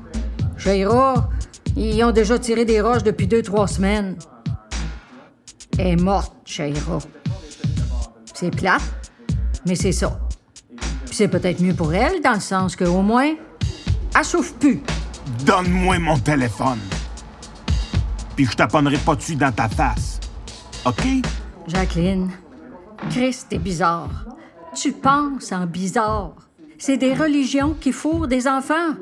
Shaira, 0.57 1.29
ils 1.79 2.03
ont 2.03 2.11
déjà 2.11 2.37
tiré 2.37 2.65
des 2.65 2.81
roches 2.81 3.03
depuis 3.03 3.27
deux, 3.27 3.41
trois 3.41 3.67
semaines. 3.67 4.17
Elle 5.77 5.87
est 5.87 5.95
morte, 5.95 6.33
Shaira. 6.45 6.99
C'est 8.33 8.51
plate, 8.51 8.81
mais 9.65 9.75
c'est 9.75 9.93
ça. 9.93 10.19
Puis 11.05 11.15
c'est 11.15 11.27
peut-être 11.27 11.61
mieux 11.61 11.73
pour 11.73 11.93
elle, 11.93 12.21
dans 12.21 12.33
le 12.33 12.39
sens 12.39 12.75
que 12.75 12.83
au 12.83 13.01
moins, 13.01 13.33
elle 14.15 14.25
souffre 14.25 14.53
plus. 14.55 14.81
Donne-moi 15.45 15.99
mon 15.99 16.17
téléphone. 16.17 16.79
Puis 18.35 18.45
je 18.45 18.55
taponnerai 18.55 18.97
pas 18.97 19.15
dessus 19.15 19.35
dans 19.35 19.51
ta 19.51 19.69
face. 19.69 20.19
OK? 20.85 21.03
Jacqueline, 21.67 22.29
Christ, 23.09 23.47
t'es 23.49 23.57
bizarre. 23.57 24.25
Tu 24.75 24.91
penses 24.91 25.51
en 25.51 25.65
bizarre. 25.65 26.35
C'est 26.77 26.97
des 26.97 27.13
religions 27.13 27.75
qui 27.79 27.91
fourrent 27.91 28.27
des 28.27 28.47
enfants. 28.47 28.95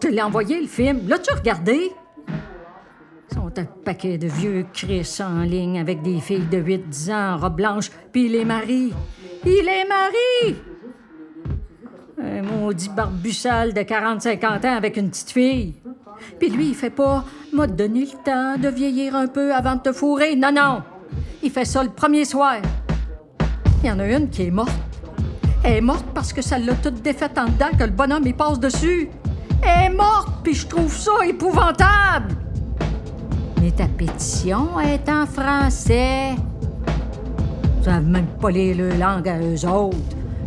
Te 0.00 0.08
l'ai 0.08 0.22
envoyé, 0.22 0.58
le 0.58 0.66
film. 0.66 1.00
L'as-tu 1.08 1.34
regardé? 1.34 1.92
Ils 3.30 3.34
sont 3.34 3.52
un 3.58 3.64
paquet 3.84 4.16
de 4.16 4.28
vieux 4.28 4.64
Chris 4.72 5.18
en 5.20 5.42
ligne 5.42 5.78
avec 5.78 6.00
des 6.00 6.20
filles 6.20 6.48
de 6.50 6.56
8-10 6.56 7.12
ans 7.12 7.34
en 7.34 7.36
robe 7.36 7.56
blanche, 7.56 7.90
puis 8.10 8.24
il 8.24 8.32
les 8.32 8.46
marie. 8.46 8.94
Il 9.44 9.62
les 9.66 9.84
marie! 9.86 10.56
Un 12.18 12.42
maudit 12.42 12.88
barbussal 12.88 13.74
de 13.74 13.80
40-50 13.82 14.66
ans 14.66 14.76
avec 14.76 14.96
une 14.96 15.10
petite 15.10 15.32
fille. 15.32 15.74
Puis 16.38 16.48
lui, 16.48 16.68
il 16.68 16.74
fait 16.74 16.88
pas 16.88 17.24
«m'a 17.52 17.66
donné 17.66 18.00
le 18.00 18.24
temps 18.24 18.56
de 18.56 18.68
vieillir 18.68 19.14
un 19.14 19.26
peu 19.26 19.54
avant 19.54 19.74
de 19.74 19.80
te 19.80 19.92
fourrer». 19.92 20.34
Non, 20.36 20.50
non! 20.50 20.82
Il 21.42 21.50
fait 21.50 21.66
ça 21.66 21.82
le 21.82 21.90
premier 21.90 22.24
soir. 22.24 22.56
Il 23.82 23.88
y 23.88 23.92
en 23.92 23.98
a 23.98 24.06
une 24.06 24.30
qui 24.30 24.44
est 24.46 24.50
morte. 24.50 24.72
Elle 25.62 25.76
est 25.76 25.80
morte 25.82 26.06
parce 26.14 26.32
que 26.32 26.40
ça 26.40 26.58
l'a 26.58 26.74
toute 26.74 27.02
défaite 27.02 27.36
en 27.36 27.44
dedans 27.44 27.76
que 27.78 27.84
le 27.84 27.90
bonhomme 27.90 28.26
il 28.26 28.34
passe 28.34 28.58
dessus. 28.58 29.10
Elle 29.62 29.92
est 29.92 29.94
morte, 29.94 30.28
puis 30.42 30.54
je 30.54 30.66
trouve 30.66 30.94
ça 30.94 31.12
épouvantable. 31.26 32.36
Mais 33.60 33.70
ta 33.70 33.86
pétition 33.86 34.80
est 34.80 35.08
en 35.08 35.26
français. 35.26 36.30
Ils 37.78 37.84
savent 37.84 38.06
même 38.06 38.26
pas 38.40 38.50
lire 38.50 38.76
leur 38.78 38.96
langue 38.96 39.28
à 39.28 39.38
eux 39.38 39.66
autres. 39.66 39.96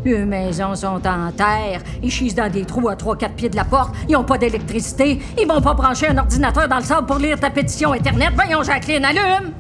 Leurs 0.06 0.26
maisons 0.26 0.76
sont 0.76 1.08
en 1.08 1.32
terre. 1.32 1.82
Ils 2.02 2.12
chissent 2.12 2.36
dans 2.36 2.52
des 2.52 2.66
trous 2.66 2.90
à 2.90 2.96
3-4 2.96 3.30
pieds 3.36 3.50
de 3.50 3.56
la 3.56 3.64
porte. 3.64 3.96
Ils 4.10 4.16
ont 4.18 4.24
pas 4.24 4.38
d'électricité. 4.38 5.22
Ils 5.40 5.48
vont 5.48 5.62
pas 5.62 5.74
brancher 5.74 6.10
un 6.10 6.18
ordinateur 6.18 6.68
dans 6.68 6.78
le 6.78 6.84
sable 6.84 7.08
pour 7.08 7.18
lire 7.18 7.40
ta 7.40 7.50
pétition 7.50 7.94
Internet. 7.94 8.32
Voyons, 8.36 8.64
Jacqueline, 8.64 9.06
allume! 9.06 9.52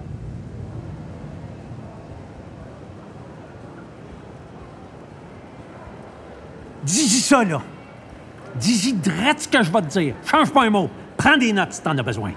Dis-y 6.83 7.21
ça, 7.21 7.43
là. 7.45 7.61
Dis-y 8.55 8.95
ce 9.37 9.47
que 9.47 9.63
je 9.63 9.71
vais 9.71 9.81
te 9.81 9.99
dire. 9.99 10.15
Change 10.25 10.51
pas 10.51 10.63
un 10.63 10.69
mot. 10.69 10.89
Prends 11.17 11.37
des 11.37 11.53
notes 11.53 11.73
si 11.73 11.81
t'en 11.81 11.97
as 11.97 12.03
besoin. 12.03 12.31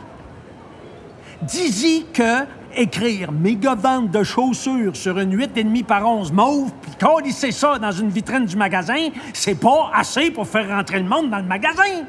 Dis-y 1.42 2.06
que 2.12 2.44
écrire 2.76 3.32
méga 3.32 3.74
vente 3.74 4.10
de 4.10 4.22
chaussures 4.22 4.94
sur 4.94 5.18
une 5.18 5.36
8,5 5.36 5.84
par 5.84 6.06
11 6.06 6.32
mauve, 6.32 6.70
puis 6.82 6.92
colisser 7.00 7.50
ça 7.50 7.78
dans 7.78 7.92
une 7.92 8.10
vitrine 8.10 8.44
du 8.44 8.56
magasin, 8.56 9.08
c'est 9.32 9.58
pas 9.58 9.90
assez 9.94 10.30
pour 10.30 10.46
faire 10.46 10.68
rentrer 10.68 10.98
le 11.00 11.08
monde 11.08 11.30
dans 11.30 11.38
le 11.38 11.44
magasin. 11.44 12.04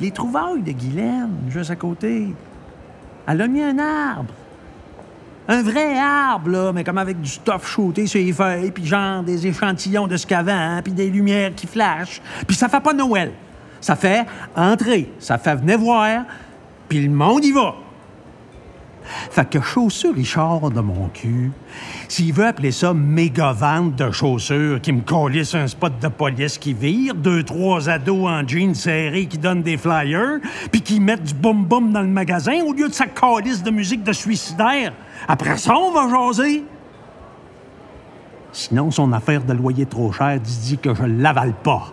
Les 0.00 0.10
trouvailles 0.10 0.62
de 0.62 0.72
Guylaine, 0.72 1.36
juste 1.48 1.70
à 1.70 1.76
côté. 1.76 2.34
Elle 3.26 3.40
a 3.40 3.48
mis 3.48 3.62
un 3.62 3.78
arbre. 3.78 4.32
Un 5.48 5.62
vrai 5.62 5.98
arbre, 5.98 6.50
là, 6.50 6.72
mais 6.72 6.82
comme 6.82 6.98
avec 6.98 7.20
du 7.20 7.28
stuff 7.28 7.66
shooté 7.68 8.06
sur 8.06 8.20
les 8.20 8.32
feuilles, 8.32 8.72
puis 8.72 8.84
genre 8.84 9.22
des 9.22 9.46
échantillons 9.46 10.06
de 10.06 10.16
ce 10.16 10.26
qu'avant, 10.26 10.80
puis 10.82 10.92
des 10.92 11.08
lumières 11.08 11.54
qui 11.54 11.66
flashent. 11.66 12.20
Puis 12.46 12.56
ça 12.56 12.68
fait 12.68 12.80
pas 12.80 12.92
Noël. 12.92 13.32
Ça 13.80 13.94
fait 13.94 14.26
entrer, 14.56 15.12
ça 15.18 15.38
fait 15.38 15.54
venez 15.54 15.76
voir, 15.76 16.24
puis 16.88 17.00
le 17.02 17.10
monde 17.10 17.44
y 17.44 17.52
va. 17.52 17.74
Fait 19.30 19.48
que 19.48 19.60
chaussures 19.60 20.14
Richard 20.14 20.70
de 20.70 20.80
mon 20.80 21.08
cul, 21.08 21.52
s'il 22.08 22.32
veut 22.32 22.46
appeler 22.46 22.72
ça 22.72 22.94
méga 22.94 23.52
vente 23.52 23.96
de 23.96 24.10
chaussures 24.10 24.80
qui 24.80 24.92
me 24.92 25.02
colisse 25.02 25.54
un 25.54 25.66
spot 25.66 25.92
de 26.00 26.08
police 26.08 26.58
qui 26.58 26.72
vire, 26.72 27.14
deux, 27.14 27.42
trois 27.42 27.88
ados 27.88 28.28
en 28.28 28.46
jeans 28.46 28.74
serrés 28.74 29.26
qui 29.26 29.38
donnent 29.38 29.62
des 29.62 29.76
flyers, 29.76 30.38
puis 30.70 30.80
qui 30.80 31.00
mettent 31.00 31.24
du 31.24 31.34
boum-boum 31.34 31.92
dans 31.92 32.02
le 32.02 32.08
magasin 32.08 32.62
au 32.64 32.72
lieu 32.72 32.88
de 32.88 32.94
sa 32.94 33.06
calice 33.06 33.62
de 33.62 33.70
musique 33.70 34.02
de 34.02 34.12
suicidaire. 34.12 34.92
Après 35.28 35.56
ça, 35.56 35.74
on 35.76 35.92
va 35.92 36.08
jaser. 36.08 36.64
Sinon, 38.52 38.90
son 38.90 39.12
affaire 39.12 39.44
de 39.44 39.52
loyer 39.52 39.86
trop 39.86 40.12
cher 40.12 40.40
dit 40.40 40.78
que 40.78 40.94
je 40.94 41.04
l'avale 41.04 41.52
pas. 41.52 41.92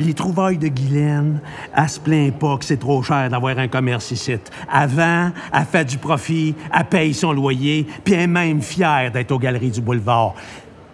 Les 0.00 0.14
trouvailles 0.14 0.56
de 0.56 0.68
Guylaine, 0.68 1.40
elle 1.76 1.88
se 1.88 2.00
plaint 2.00 2.32
pas 2.32 2.56
que 2.56 2.64
c'est 2.64 2.78
trop 2.78 3.02
cher 3.02 3.28
d'avoir 3.28 3.58
un 3.58 3.68
commerce 3.68 4.10
ici. 4.10 4.34
Avant, 4.72 5.30
elle 5.52 5.64
fait 5.70 5.84
du 5.84 5.98
profit, 5.98 6.54
elle 6.74 6.84
paye 6.86 7.12
son 7.12 7.32
loyer, 7.32 7.86
puis 8.02 8.14
elle 8.14 8.20
est 8.20 8.26
même 8.26 8.62
fière 8.62 9.12
d'être 9.12 9.30
aux 9.30 9.38
galeries 9.38 9.70
du 9.70 9.82
boulevard. 9.82 10.34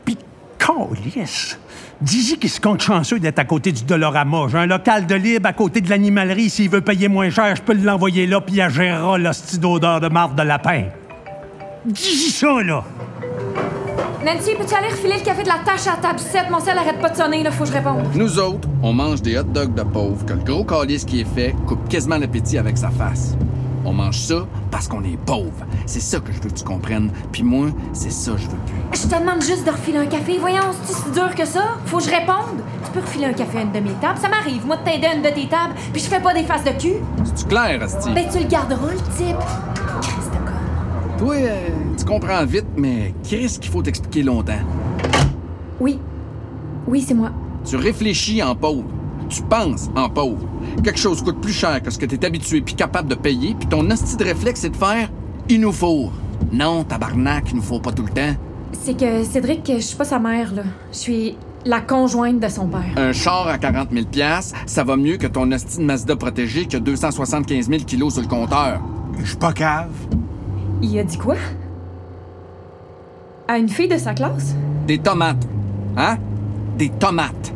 Puis, 0.04 0.18
calisse! 0.58 1.56
Dis-y 2.00 2.36
qu'il 2.36 2.50
se 2.50 2.60
compte 2.60 2.82
chanceux 2.82 3.20
d'être 3.20 3.38
à 3.38 3.44
côté 3.44 3.70
du 3.70 3.84
Dolorama. 3.84 4.48
J'ai 4.50 4.58
un 4.58 4.66
local 4.66 5.06
de 5.06 5.14
libre 5.14 5.48
à 5.48 5.52
côté 5.52 5.80
de 5.80 5.88
l'animalerie. 5.88 6.50
S'il 6.50 6.68
veut 6.68 6.80
payer 6.80 7.06
moins 7.06 7.30
cher, 7.30 7.54
je 7.54 7.62
peux 7.62 7.74
l'envoyer 7.74 8.26
là, 8.26 8.40
puis 8.40 8.56
il 8.56 8.68
gérera 8.68 9.18
l'hostie 9.18 9.58
d'odeur 9.58 10.00
de 10.00 10.08
marde 10.08 10.36
de 10.36 10.42
lapin. 10.42 10.86
Dis-y 11.86 12.30
ça, 12.32 12.60
là! 12.60 12.82
Nancy, 14.26 14.56
peux-tu 14.58 14.74
aller 14.74 14.88
refiler 14.88 15.18
le 15.18 15.24
café 15.24 15.44
de 15.44 15.48
la 15.48 15.60
tâche 15.64 15.86
à 15.86 15.92
la 15.92 15.96
table 15.98 16.18
7? 16.18 16.50
Mon 16.50 16.58
sel 16.58 16.76
arrête 16.76 17.00
pas 17.00 17.10
de 17.10 17.16
sonner, 17.16 17.44
là, 17.44 17.52
faut 17.52 17.62
que 17.62 17.70
je 17.70 17.74
réponde. 17.74 18.02
Nous 18.16 18.40
autres, 18.40 18.66
on 18.82 18.92
mange 18.92 19.22
des 19.22 19.38
hot 19.38 19.44
dogs 19.44 19.72
de 19.72 19.84
pauvres 19.84 20.26
que 20.26 20.32
le 20.32 20.40
gros 20.40 20.64
calice 20.64 21.04
qui 21.04 21.20
est 21.20 21.32
fait 21.32 21.54
coupe 21.64 21.88
quasiment 21.88 22.18
l'appétit 22.18 22.58
avec 22.58 22.76
sa 22.76 22.90
face. 22.90 23.36
On 23.84 23.92
mange 23.92 24.18
ça 24.18 24.44
parce 24.72 24.88
qu'on 24.88 25.04
est 25.04 25.16
pauvre. 25.16 25.64
C'est 25.86 26.00
ça 26.00 26.18
que 26.18 26.32
je 26.32 26.40
veux 26.40 26.50
que 26.50 26.54
tu 26.54 26.64
comprennes. 26.64 27.12
Puis 27.30 27.44
moi, 27.44 27.68
c'est 27.92 28.10
ça 28.10 28.32
que 28.32 28.38
je 28.38 28.48
veux 28.48 28.56
plus. 28.66 29.00
Je 29.00 29.06
te 29.06 29.16
demande 29.16 29.42
juste 29.42 29.64
de 29.64 29.70
refiler 29.70 29.98
un 29.98 30.06
café. 30.06 30.38
Voyons, 30.40 30.72
c'est 30.82 30.94
si 30.94 31.10
dur 31.12 31.32
que 31.32 31.44
ça? 31.44 31.76
Faut 31.84 31.98
que 31.98 32.02
je 32.02 32.10
réponde. 32.10 32.64
Tu 32.84 32.90
peux 32.90 33.00
refiler 33.06 33.26
un 33.26 33.32
café 33.32 33.58
à 33.58 33.62
une 33.62 33.70
de 33.70 33.78
mes 33.78 33.94
tables. 34.00 34.18
Ça 34.20 34.28
m'arrive, 34.28 34.66
moi, 34.66 34.76
de 34.78 34.82
t'aider 34.82 35.06
à 35.06 35.14
une 35.14 35.22
de 35.22 35.28
tes 35.28 35.46
tables, 35.46 35.74
puis 35.92 36.02
je 36.02 36.08
fais 36.08 36.18
pas 36.18 36.34
des 36.34 36.42
faces 36.42 36.64
de 36.64 36.70
cul. 36.70 36.96
C'est-tu 37.22 37.44
clair, 37.44 37.80
Asti? 37.80 38.10
Ben, 38.12 38.26
tu 38.28 38.40
le 38.40 38.46
garderas, 38.46 38.90
le 38.90 38.98
type. 39.16 39.36
Christ 40.02 40.32
de. 40.32 41.18
Toi, 41.24 41.34
euh, 41.36 41.68
tu 42.06 42.12
comprends 42.12 42.46
vite, 42.46 42.66
mais 42.76 43.12
qu'est-ce 43.28 43.58
qu'il 43.58 43.72
faut 43.72 43.82
t'expliquer 43.82 44.22
longtemps? 44.22 44.60
Oui. 45.80 45.98
Oui, 46.86 47.04
c'est 47.06 47.14
moi. 47.14 47.32
Tu 47.64 47.74
réfléchis 47.74 48.40
en 48.44 48.54
pauvre. 48.54 48.84
Tu 49.28 49.42
penses 49.42 49.90
en 49.96 50.08
pauvre. 50.08 50.46
Quelque 50.84 51.00
chose 51.00 51.20
coûte 51.20 51.40
plus 51.40 51.52
cher 51.52 51.82
que 51.82 51.90
ce 51.90 51.98
que 51.98 52.06
t'es 52.06 52.24
habitué 52.24 52.60
puis 52.60 52.76
capable 52.76 53.08
de 53.08 53.16
payer, 53.16 53.56
puis 53.58 53.68
ton 53.68 53.90
hostie 53.90 54.16
de 54.16 54.22
réflexe, 54.22 54.60
c'est 54.60 54.70
de 54.70 54.76
faire 54.76 55.10
«il 55.48 55.60
nous 55.60 55.72
faut». 55.72 56.12
Non, 56.52 56.84
tabarnak, 56.84 57.46
il 57.50 57.56
nous 57.56 57.62
faut 57.62 57.80
pas 57.80 57.90
tout 57.90 58.04
le 58.04 58.10
temps. 58.10 58.36
C'est 58.72 58.96
que 58.96 59.24
Cédric, 59.24 59.62
je 59.66 59.80
suis 59.80 59.96
pas 59.96 60.04
sa 60.04 60.20
mère, 60.20 60.54
là. 60.54 60.62
Je 60.92 60.98
suis 60.98 61.36
la 61.64 61.80
conjointe 61.80 62.38
de 62.38 62.48
son 62.48 62.68
père. 62.68 62.84
Un 62.96 63.12
char 63.12 63.48
à 63.48 63.58
40 63.58 63.88
000 63.90 64.06
ça 64.66 64.84
va 64.84 64.96
mieux 64.96 65.16
que 65.16 65.26
ton 65.26 65.50
hostie 65.50 65.78
de 65.78 65.82
Mazda 65.82 66.14
protégé 66.14 66.66
qui 66.66 66.76
a 66.76 66.80
275 66.80 67.68
000 67.68 67.82
kilos 67.82 68.12
sur 68.12 68.22
le 68.22 68.28
compteur. 68.28 68.80
Je 69.18 69.26
suis 69.26 69.36
pas 69.36 69.52
cave. 69.52 69.90
Il 70.82 70.96
a 71.00 71.02
dit 71.02 71.18
quoi? 71.18 71.34
À 73.48 73.58
une 73.58 73.68
fille 73.68 73.86
de 73.86 73.96
sa 73.96 74.12
classe? 74.12 74.56
Des 74.88 74.98
tomates. 74.98 75.46
Hein? 75.96 76.18
Des 76.76 76.88
tomates. 76.88 77.52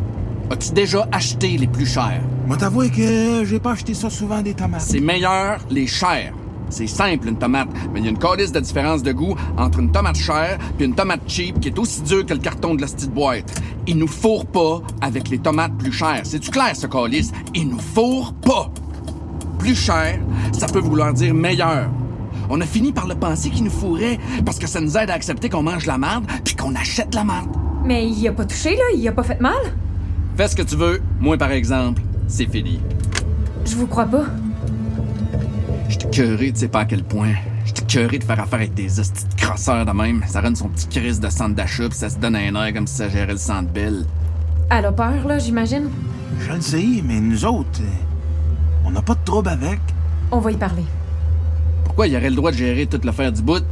As-tu 0.49 0.71
déjà 0.71 1.09
acheté 1.11 1.59
les 1.59 1.67
plus 1.67 1.87
chers? 1.87 2.23
Moi, 2.47 2.57
t'avouer 2.57 2.91
que 2.91 3.45
j'ai 3.45 3.59
pas 3.59 3.73
acheté 3.73 3.95
ça 3.95 4.09
souvent 4.09 4.41
des 4.41 4.55
tomates. 4.55 4.83
C'est 4.83 5.01
meilleur 5.01 5.59
les 5.69 5.89
chers. 5.89 6.33
C'est 6.69 6.87
simple, 6.87 7.27
une 7.27 7.37
tomate, 7.37 7.69
mais 7.93 7.99
il 7.99 8.05
y 8.05 8.07
a 8.07 8.11
une 8.13 8.19
calice 8.19 8.53
de 8.53 8.61
différence 8.61 9.03
de 9.03 9.11
goût 9.11 9.35
entre 9.59 9.81
une 9.81 9.91
tomate 9.91 10.15
chère 10.15 10.57
puis 10.77 10.87
une 10.87 10.95
tomate 10.95 11.23
cheap 11.27 11.59
qui 11.59 11.67
est 11.67 11.77
aussi 11.77 12.03
dure 12.03 12.25
que 12.25 12.35
le 12.35 12.39
carton 12.39 12.77
de 12.77 12.83
la 12.83 12.87
petite 12.87 13.13
boîte. 13.13 13.61
Ils 13.89 13.99
nous 13.99 14.07
fourrent 14.07 14.47
pas 14.47 14.81
avec 15.01 15.29
les 15.29 15.39
tomates 15.39 15.77
plus 15.77 15.91
chères. 15.91 16.21
C'est-tu 16.23 16.53
clair, 16.53 16.77
ce 16.77 16.87
calice? 16.87 17.33
Ils 17.53 17.69
nous 17.69 17.81
fourrent 17.81 18.35
pas! 18.35 18.71
Plus 19.59 19.75
cher, 19.75 20.21
ça 20.53 20.69
peut 20.69 20.79
vouloir 20.79 21.13
dire 21.13 21.35
meilleur. 21.35 21.91
On 22.53 22.61
a 22.61 22.67
fini 22.67 22.93
par 22.93 23.07
le 23.07 23.15
penser 23.15 23.49
qu'ils 23.49 23.63
nous 23.63 23.71
fourraient 23.71 24.19
parce 24.45 24.59
que 24.59 24.67
ça 24.67 24.81
nous 24.81 24.97
aide 24.99 25.09
à 25.09 25.15
accepter 25.15 25.49
qu'on 25.49 25.63
mange 25.63 25.87
la 25.87 25.99
merde 25.99 26.25
puis 26.45 26.57
qu'on 26.57 26.75
achète 26.75 27.15
la 27.15 27.23
merde. 27.23 27.49
Mais 27.85 28.09
il 28.09 28.27
a 28.27 28.33
pas 28.33 28.45
touché, 28.45 28.71
là? 28.71 28.83
Il 28.97 29.07
a 29.07 29.13
pas 29.13 29.23
fait 29.23 29.41
mal? 29.41 29.55
Fais 30.37 30.49
ce 30.49 30.57
que 30.57 30.63
tu 30.63 30.75
veux. 30.75 31.01
Moi, 31.21 31.39
par 31.39 31.53
exemple, 31.53 32.03
c'est 32.27 32.51
fini. 32.51 32.81
Je 33.65 33.77
vous 33.77 33.87
crois 33.87 34.07
pas. 34.07 34.25
J'étais 35.89 36.11
curé, 36.11 36.53
tu 36.53 36.61
sais 36.61 36.69
pas 36.69 36.81
à 36.81 36.85
quel 36.87 37.05
point. 37.05 37.35
J'étais 37.65 37.85
curé 37.85 38.19
de 38.19 38.25
faire 38.25 38.41
affaire 38.41 38.59
avec 38.59 38.75
des 38.75 38.99
hosties 38.99 39.27
de 39.27 39.41
crosseurs 39.41 39.87
de 39.87 39.93
même. 39.93 40.23
Ça 40.27 40.41
rend 40.41 40.55
son 40.57 40.69
petit 40.69 40.89
crise 40.89 41.21
de 41.21 41.29
centre 41.31 41.55
d'achat 41.55 41.89
pis 41.89 41.97
ça 41.97 42.09
se 42.09 42.19
donne 42.19 42.35
un 42.35 42.55
air 42.55 42.75
comme 42.75 42.89
si 42.89 42.97
ça 42.97 43.09
gérait 43.09 43.33
le 43.33 43.39
centre 43.39 43.71
belle. 43.71 44.05
Elle 44.71 44.87
a 44.87 44.93
peur, 44.93 45.27
là, 45.27 45.39
j'imagine. 45.39 45.89
Je 46.41 46.53
le 46.53 46.61
sais, 46.61 47.03
mais 47.05 47.21
nous 47.21 47.45
autres, 47.45 47.81
euh, 47.81 48.85
on 48.85 48.91
n'a 48.91 49.03
pas 49.03 49.15
de 49.15 49.25
trouble 49.25 49.49
avec. 49.51 49.81
On 50.33 50.39
va 50.41 50.51
y 50.51 50.57
parler. 50.57 50.85
Pourquoi 52.01 52.15
il 52.15 52.17
aurait 52.17 52.31
le 52.31 52.37
droit 52.37 52.51
de 52.51 52.57
gérer 52.57 52.87
toute 52.87 53.05
l'affaire 53.05 53.31
du 53.31 53.43
bout? 53.43 53.63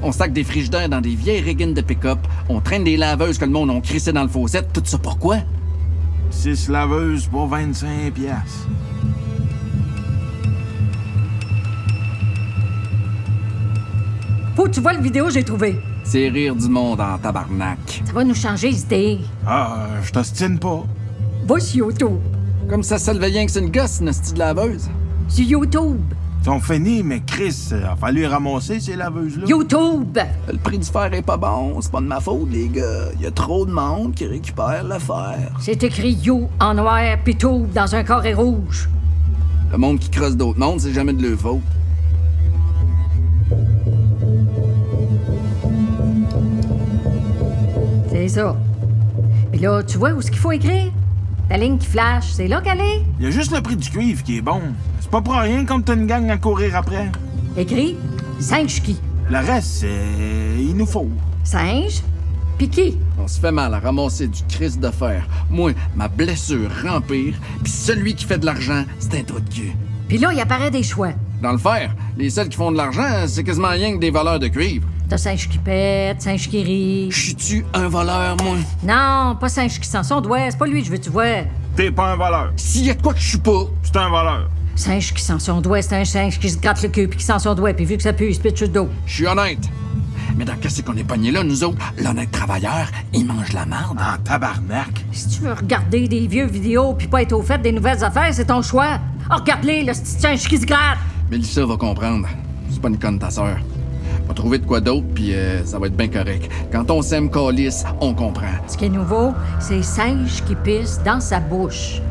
On 0.00 0.12
sac 0.12 0.32
des 0.32 0.44
frigidaires 0.44 0.88
dans 0.88 1.00
des 1.00 1.16
vieilles 1.16 1.40
riggines 1.40 1.74
de 1.74 1.80
pick-up. 1.80 2.20
On 2.48 2.60
traîne 2.60 2.84
des 2.84 2.96
laveuses 2.96 3.36
que 3.36 3.44
le 3.44 3.50
monde 3.50 3.68
ont 3.70 3.80
crissé 3.80 4.12
dans 4.12 4.22
le 4.22 4.28
fossé. 4.28 4.60
Tout 4.72 4.80
ça 4.84 4.96
pourquoi? 4.96 5.38
6 6.30 6.68
laveuses 6.68 7.26
pour 7.26 7.48
25 7.48 8.12
piastres. 8.14 8.68
Faut 14.54 14.62
que 14.62 14.70
tu 14.70 14.80
vois 14.80 14.92
le 14.92 15.02
vidéo 15.02 15.24
que 15.24 15.32
j'ai 15.32 15.42
trouvé. 15.42 15.80
C'est 16.04 16.28
rire 16.28 16.54
du 16.54 16.68
monde 16.68 17.00
en 17.00 17.18
tabarnak. 17.18 18.04
Ça 18.06 18.12
va 18.12 18.22
nous 18.22 18.36
changer 18.36 18.70
d'idée. 18.70 19.18
Ah, 19.44 19.88
je 20.04 20.12
t'ostine 20.12 20.60
pas. 20.60 20.84
Va 21.44 21.58
sur 21.58 21.88
YouTube. 21.88 22.20
Comme 22.70 22.84
ça, 22.84 22.98
ça 22.98 23.12
le 23.12 23.18
que 23.18 23.50
c'est 23.50 23.58
une 23.58 23.72
gosse, 23.72 23.98
une 23.98 24.12
de 24.12 24.38
laveuse. 24.38 24.88
Sur 25.26 25.44
YouTube. 25.44 25.98
Ils 26.40 26.44
sont 26.44 26.60
finis, 26.60 27.02
mais 27.02 27.20
Chris, 27.26 27.68
il 27.72 27.84
a 27.84 27.96
fallu 27.96 28.24
ramasser 28.26 28.80
ces 28.80 28.96
laveuses-là. 28.96 29.46
YouTube. 29.46 30.18
Le 30.50 30.58
prix 30.58 30.78
du 30.78 30.86
fer 30.86 31.12
est 31.12 31.22
pas 31.22 31.36
bon, 31.36 31.80
c'est 31.80 31.90
pas 31.90 32.00
de 32.00 32.06
ma 32.06 32.20
faute, 32.20 32.48
les 32.50 32.68
gars. 32.68 33.10
Il 33.16 33.22
y 33.22 33.26
a 33.26 33.30
trop 33.30 33.66
de 33.66 33.72
monde 33.72 34.14
qui 34.14 34.24
récupère 34.26 34.84
le 34.84 34.98
fer. 34.98 35.50
C'est 35.60 35.82
écrit 35.82 36.12
You 36.12 36.48
en 36.60 36.74
noir 36.74 37.18
puis 37.24 37.36
Tube 37.36 37.72
dans 37.74 37.94
un 37.94 38.02
carré 38.04 38.34
rouge. 38.34 38.88
Le 39.70 39.78
monde 39.78 39.98
qui 39.98 40.08
creuse 40.08 40.36
d'autres 40.36 40.58
mondes, 40.58 40.80
c'est 40.80 40.92
jamais 40.92 41.12
de 41.12 41.28
leur 41.28 41.38
faute. 41.38 41.60
C'est 48.10 48.28
ça. 48.28 48.56
Puis 49.52 49.60
là, 49.60 49.82
tu 49.82 49.98
vois 49.98 50.12
où 50.12 50.22
ce 50.22 50.30
qu'il 50.30 50.40
faut 50.40 50.52
écrire? 50.52 50.92
La 51.50 51.56
ligne 51.56 51.78
qui 51.78 51.86
flash, 51.86 52.26
c'est 52.32 52.46
là 52.46 52.60
qu'elle 52.60 52.80
est. 52.80 53.02
Il 53.18 53.24
y 53.24 53.28
a 53.28 53.30
juste 53.30 53.54
le 53.54 53.62
prix 53.62 53.76
du 53.76 53.88
cuivre 53.88 54.22
qui 54.22 54.36
est 54.36 54.42
bon. 54.42 54.60
C'est 55.00 55.10
pas 55.10 55.22
pour 55.22 55.34
rien 55.34 55.64
comme 55.64 55.82
t'as 55.82 55.94
une 55.94 56.06
gang 56.06 56.28
à 56.28 56.36
courir 56.36 56.76
après. 56.76 57.10
Écrit 57.56 57.96
singe 58.38 58.82
qui? 58.82 59.00
Le 59.30 59.38
reste, 59.38 59.80
c'est. 59.80 60.56
Il 60.58 60.76
nous 60.76 60.86
faut. 60.86 61.08
Singe, 61.44 62.02
puis 62.58 62.68
qui? 62.68 62.98
On 63.18 63.26
se 63.26 63.40
fait 63.40 63.50
mal 63.50 63.72
à 63.72 63.78
ramasser 63.78 64.28
du 64.28 64.42
Christ 64.48 64.78
de 64.78 64.90
fer. 64.90 65.26
Moi, 65.48 65.72
ma 65.96 66.08
blessure 66.08 66.70
rempire, 66.84 67.34
puis 67.62 67.72
celui 67.72 68.14
qui 68.14 68.26
fait 68.26 68.38
de 68.38 68.44
l'argent, 68.44 68.84
c'est 68.98 69.18
un 69.18 69.22
trou 69.22 69.40
de 69.40 69.48
cul. 69.48 69.72
Puis 70.06 70.18
là, 70.18 70.32
il 70.34 70.40
apparaît 70.40 70.70
des 70.70 70.82
choix. 70.82 71.12
Dans 71.42 71.52
le 71.52 71.58
fer, 71.58 71.94
les 72.18 72.28
seuls 72.28 72.48
qui 72.48 72.56
font 72.56 72.72
de 72.72 72.76
l'argent, 72.76 73.26
c'est 73.26 73.44
quasiment 73.44 73.68
rien 73.68 73.94
que 73.94 74.00
des 74.00 74.10
voleurs 74.10 74.38
de 74.38 74.48
cuivre. 74.48 74.86
T'as 75.08 75.16
singe 75.16 75.48
qui 75.48 75.56
pète, 75.58 76.20
singe 76.20 76.48
qui 76.48 76.62
rit. 76.62 77.10
Je 77.10 77.18
suis-tu 77.18 77.64
un 77.72 77.88
voleur, 77.88 78.36
moi? 78.44 78.56
Non, 78.82 79.36
pas 79.40 79.48
singe 79.48 79.80
qui 79.80 79.88
sent 79.88 80.02
son 80.02 80.20
doigt, 80.20 80.50
c'est 80.50 80.58
pas 80.58 80.66
lui 80.66 80.80
que 80.82 80.86
je 80.86 80.92
veux 80.92 80.98
tu 80.98 81.08
vois. 81.10 81.44
T'es 81.76 81.90
pas 81.90 82.12
un 82.12 82.16
voleur. 82.16 82.52
S'il 82.56 82.84
y 82.86 82.90
a 82.90 82.94
de 82.94 83.00
quoi 83.00 83.14
que 83.14 83.20
je 83.20 83.28
suis 83.28 83.38
pas, 83.38 83.64
C'est 83.82 83.96
un 83.96 84.10
voleur. 84.10 84.50
Singe 84.74 85.14
qui 85.14 85.22
sent 85.22 85.38
son 85.40 85.60
doigt, 85.62 85.80
c'est 85.80 85.96
un 85.96 86.04
singe 86.04 86.38
qui 86.38 86.50
se 86.50 86.58
gratte 86.58 86.82
le 86.82 86.88
cul 86.90 87.08
puis 87.08 87.18
qui 87.18 87.24
sent 87.24 87.38
son 87.38 87.54
doigt, 87.54 87.72
puis 87.72 87.86
vu 87.86 87.96
que 87.96 88.02
ça 88.02 88.12
pue, 88.12 88.28
il 88.28 88.34
se 88.34 88.40
pitche 88.40 88.58
sur 88.58 88.66
le 88.66 88.72
dos. 88.72 88.88
je 89.06 89.14
suis 89.14 89.26
honnête. 89.26 89.68
Mais 90.36 90.44
dans 90.44 90.54
qu'est-ce 90.56 90.82
qu'on 90.82 90.96
est 90.96 91.04
pogné 91.04 91.30
là, 91.32 91.42
nous 91.42 91.64
autres? 91.64 91.78
L'honnête 91.96 92.30
travailleur, 92.30 92.88
il 93.14 93.24
mange 93.24 93.52
la 93.54 93.64
merde. 93.64 93.98
En 93.98 94.22
tabarnak. 94.22 95.04
Si 95.10 95.28
tu 95.30 95.40
veux 95.40 95.52
regarder 95.54 96.06
des 96.06 96.26
vieux 96.28 96.46
vidéos 96.46 96.92
puis 96.92 97.08
pas 97.08 97.22
être 97.22 97.32
au 97.32 97.42
fait 97.42 97.58
des 97.60 97.72
nouvelles 97.72 98.04
affaires, 98.04 98.32
c'est 98.32 98.44
ton 98.44 98.60
choix. 98.62 98.98
Oh, 99.30 99.36
regarde-les, 99.40 99.82
le 99.84 99.92
petit 99.92 100.20
singe 100.20 100.46
qui 100.46 100.58
se 100.58 100.66
gratte. 100.66 100.98
Mélissa 101.30 101.64
va 101.64 101.76
comprendre. 101.76 102.28
C'est 102.70 102.80
pas 102.80 102.88
une 102.88 102.98
conne, 102.98 103.18
ta 103.18 103.30
sœur. 103.30 103.56
On 104.28 104.32
va 104.32 104.34
trouver 104.34 104.58
de 104.58 104.66
quoi 104.66 104.82
d'autre, 104.82 105.06
puis 105.14 105.32
euh, 105.32 105.64
ça 105.64 105.78
va 105.78 105.86
être 105.86 105.96
bien 105.96 106.08
correct. 106.08 106.50
Quand 106.70 106.90
on 106.90 107.00
s'aime 107.00 107.30
calice, 107.30 107.82
on 107.98 108.12
comprend. 108.12 108.52
Ce 108.66 108.76
qui 108.76 108.84
est 108.84 108.90
nouveau, 108.90 109.32
c'est 109.58 109.82
singe 109.82 110.44
qui 110.46 110.54
pisse 110.54 111.00
dans 111.02 111.18
sa 111.18 111.40
bouche. 111.40 112.02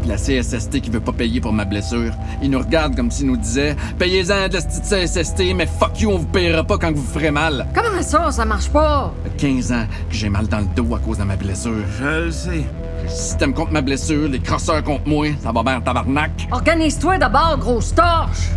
Puis 0.00 0.08
la 0.08 0.16
CSST 0.16 0.80
qui 0.80 0.88
veut 0.88 1.00
pas 1.00 1.12
payer 1.12 1.42
pour 1.42 1.52
ma 1.52 1.66
blessure. 1.66 2.14
Ils 2.42 2.48
nous 2.48 2.60
regardent 2.60 2.96
comme 2.96 3.10
s'ils 3.10 3.26
nous 3.26 3.36
disaient 3.36 3.76
Payez-en 3.98 4.48
de 4.48 4.54
la 4.54 4.62
petite 4.62 4.84
CSST, 4.84 5.54
mais 5.54 5.66
fuck 5.66 6.00
you, 6.00 6.10
on 6.10 6.16
vous 6.16 6.26
payera 6.26 6.64
pas 6.64 6.78
quand 6.78 6.92
vous 6.94 7.04
ferez 7.04 7.30
mal. 7.30 7.66
Comment 7.74 8.00
ça, 8.00 8.32
ça 8.32 8.46
marche 8.46 8.70
pas? 8.70 9.12
Ça 9.22 9.30
fait 9.30 9.46
15 9.48 9.72
ans 9.72 9.84
que 10.08 10.14
j'ai 10.14 10.30
mal 10.30 10.46
dans 10.46 10.60
le 10.60 10.66
dos 10.74 10.94
à 10.94 10.98
cause 10.98 11.18
de 11.18 11.24
ma 11.24 11.36
blessure. 11.36 11.84
Je 12.00 12.24
le 12.24 12.30
sais. 12.30 12.64
Le 13.02 13.08
système 13.10 13.52
contre 13.52 13.72
ma 13.72 13.82
blessure, 13.82 14.28
les 14.28 14.40
crosseurs 14.40 14.82
contre 14.82 15.06
moi, 15.06 15.26
ça 15.42 15.52
va 15.52 15.62
bien 15.62 15.76
en 15.76 15.80
tabarnak. 15.82 16.48
Organise-toi 16.50 17.18
d'abord, 17.18 17.58
grosse 17.58 17.94
torche. 17.94 18.48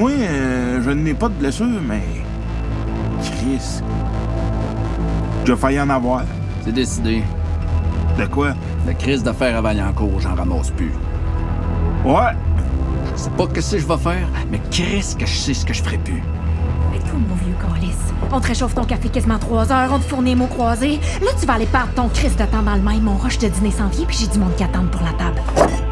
Moi, 0.00 0.12
euh, 0.12 0.80
je 0.82 0.92
n'ai 0.92 1.12
pas 1.12 1.28
de 1.28 1.34
blessure, 1.34 1.66
mais. 1.86 2.00
Chris. 3.20 3.82
J'ai 5.44 5.56
failli 5.56 5.78
en 5.78 5.90
avoir. 5.90 6.22
C'est 6.64 6.72
décidé. 6.72 7.22
De 8.18 8.24
quoi? 8.24 8.54
La 8.86 8.94
crise 8.94 9.22
de 9.22 9.30
fer 9.30 9.54
à 9.54 9.60
Vaillancourt, 9.60 10.18
j'en 10.20 10.34
ramasse 10.34 10.70
plus. 10.70 10.92
Ouais. 12.02 12.32
Je 13.14 13.20
sais 13.20 13.30
pas 13.36 13.44
ce 13.44 13.72
que 13.72 13.78
je 13.78 13.86
vais 13.86 13.98
faire, 13.98 14.26
mais 14.50 14.58
Chris 14.70 15.16
que 15.18 15.26
je 15.26 15.36
sais 15.36 15.52
ce 15.52 15.66
que 15.66 15.74
je 15.74 15.82
ferai 15.82 15.98
plus. 15.98 16.22
Mais 16.90 16.98
toi, 17.00 17.18
mon 17.28 17.34
vieux 17.34 17.54
calice, 17.60 18.14
on 18.32 18.40
te 18.40 18.46
réchauffe 18.46 18.74
ton 18.74 18.84
café 18.84 19.10
quasiment 19.10 19.38
trois 19.38 19.70
heures, 19.70 19.90
on 19.92 19.98
te 19.98 20.04
fournit 20.04 20.30
les 20.30 20.36
mots 20.36 20.46
croisés. 20.46 20.98
Là, 21.20 21.28
tu 21.38 21.44
vas 21.44 21.52
aller 21.52 21.66
perdre 21.66 21.92
ton 21.92 22.08
Christ 22.08 22.38
de 22.38 22.46
temps 22.46 22.62
dans 22.62 22.74
le 22.74 22.80
même. 22.80 23.02
Mon 23.02 23.18
rush 23.18 23.36
de 23.36 23.48
dîner 23.48 23.70
sans 23.70 23.88
vie, 23.88 24.06
puis 24.06 24.16
j'ai 24.18 24.28
du 24.28 24.38
monde 24.38 24.56
qui 24.56 24.64
attend 24.64 24.86
pour 24.86 25.02
la 25.02 25.12
table. 25.12 25.89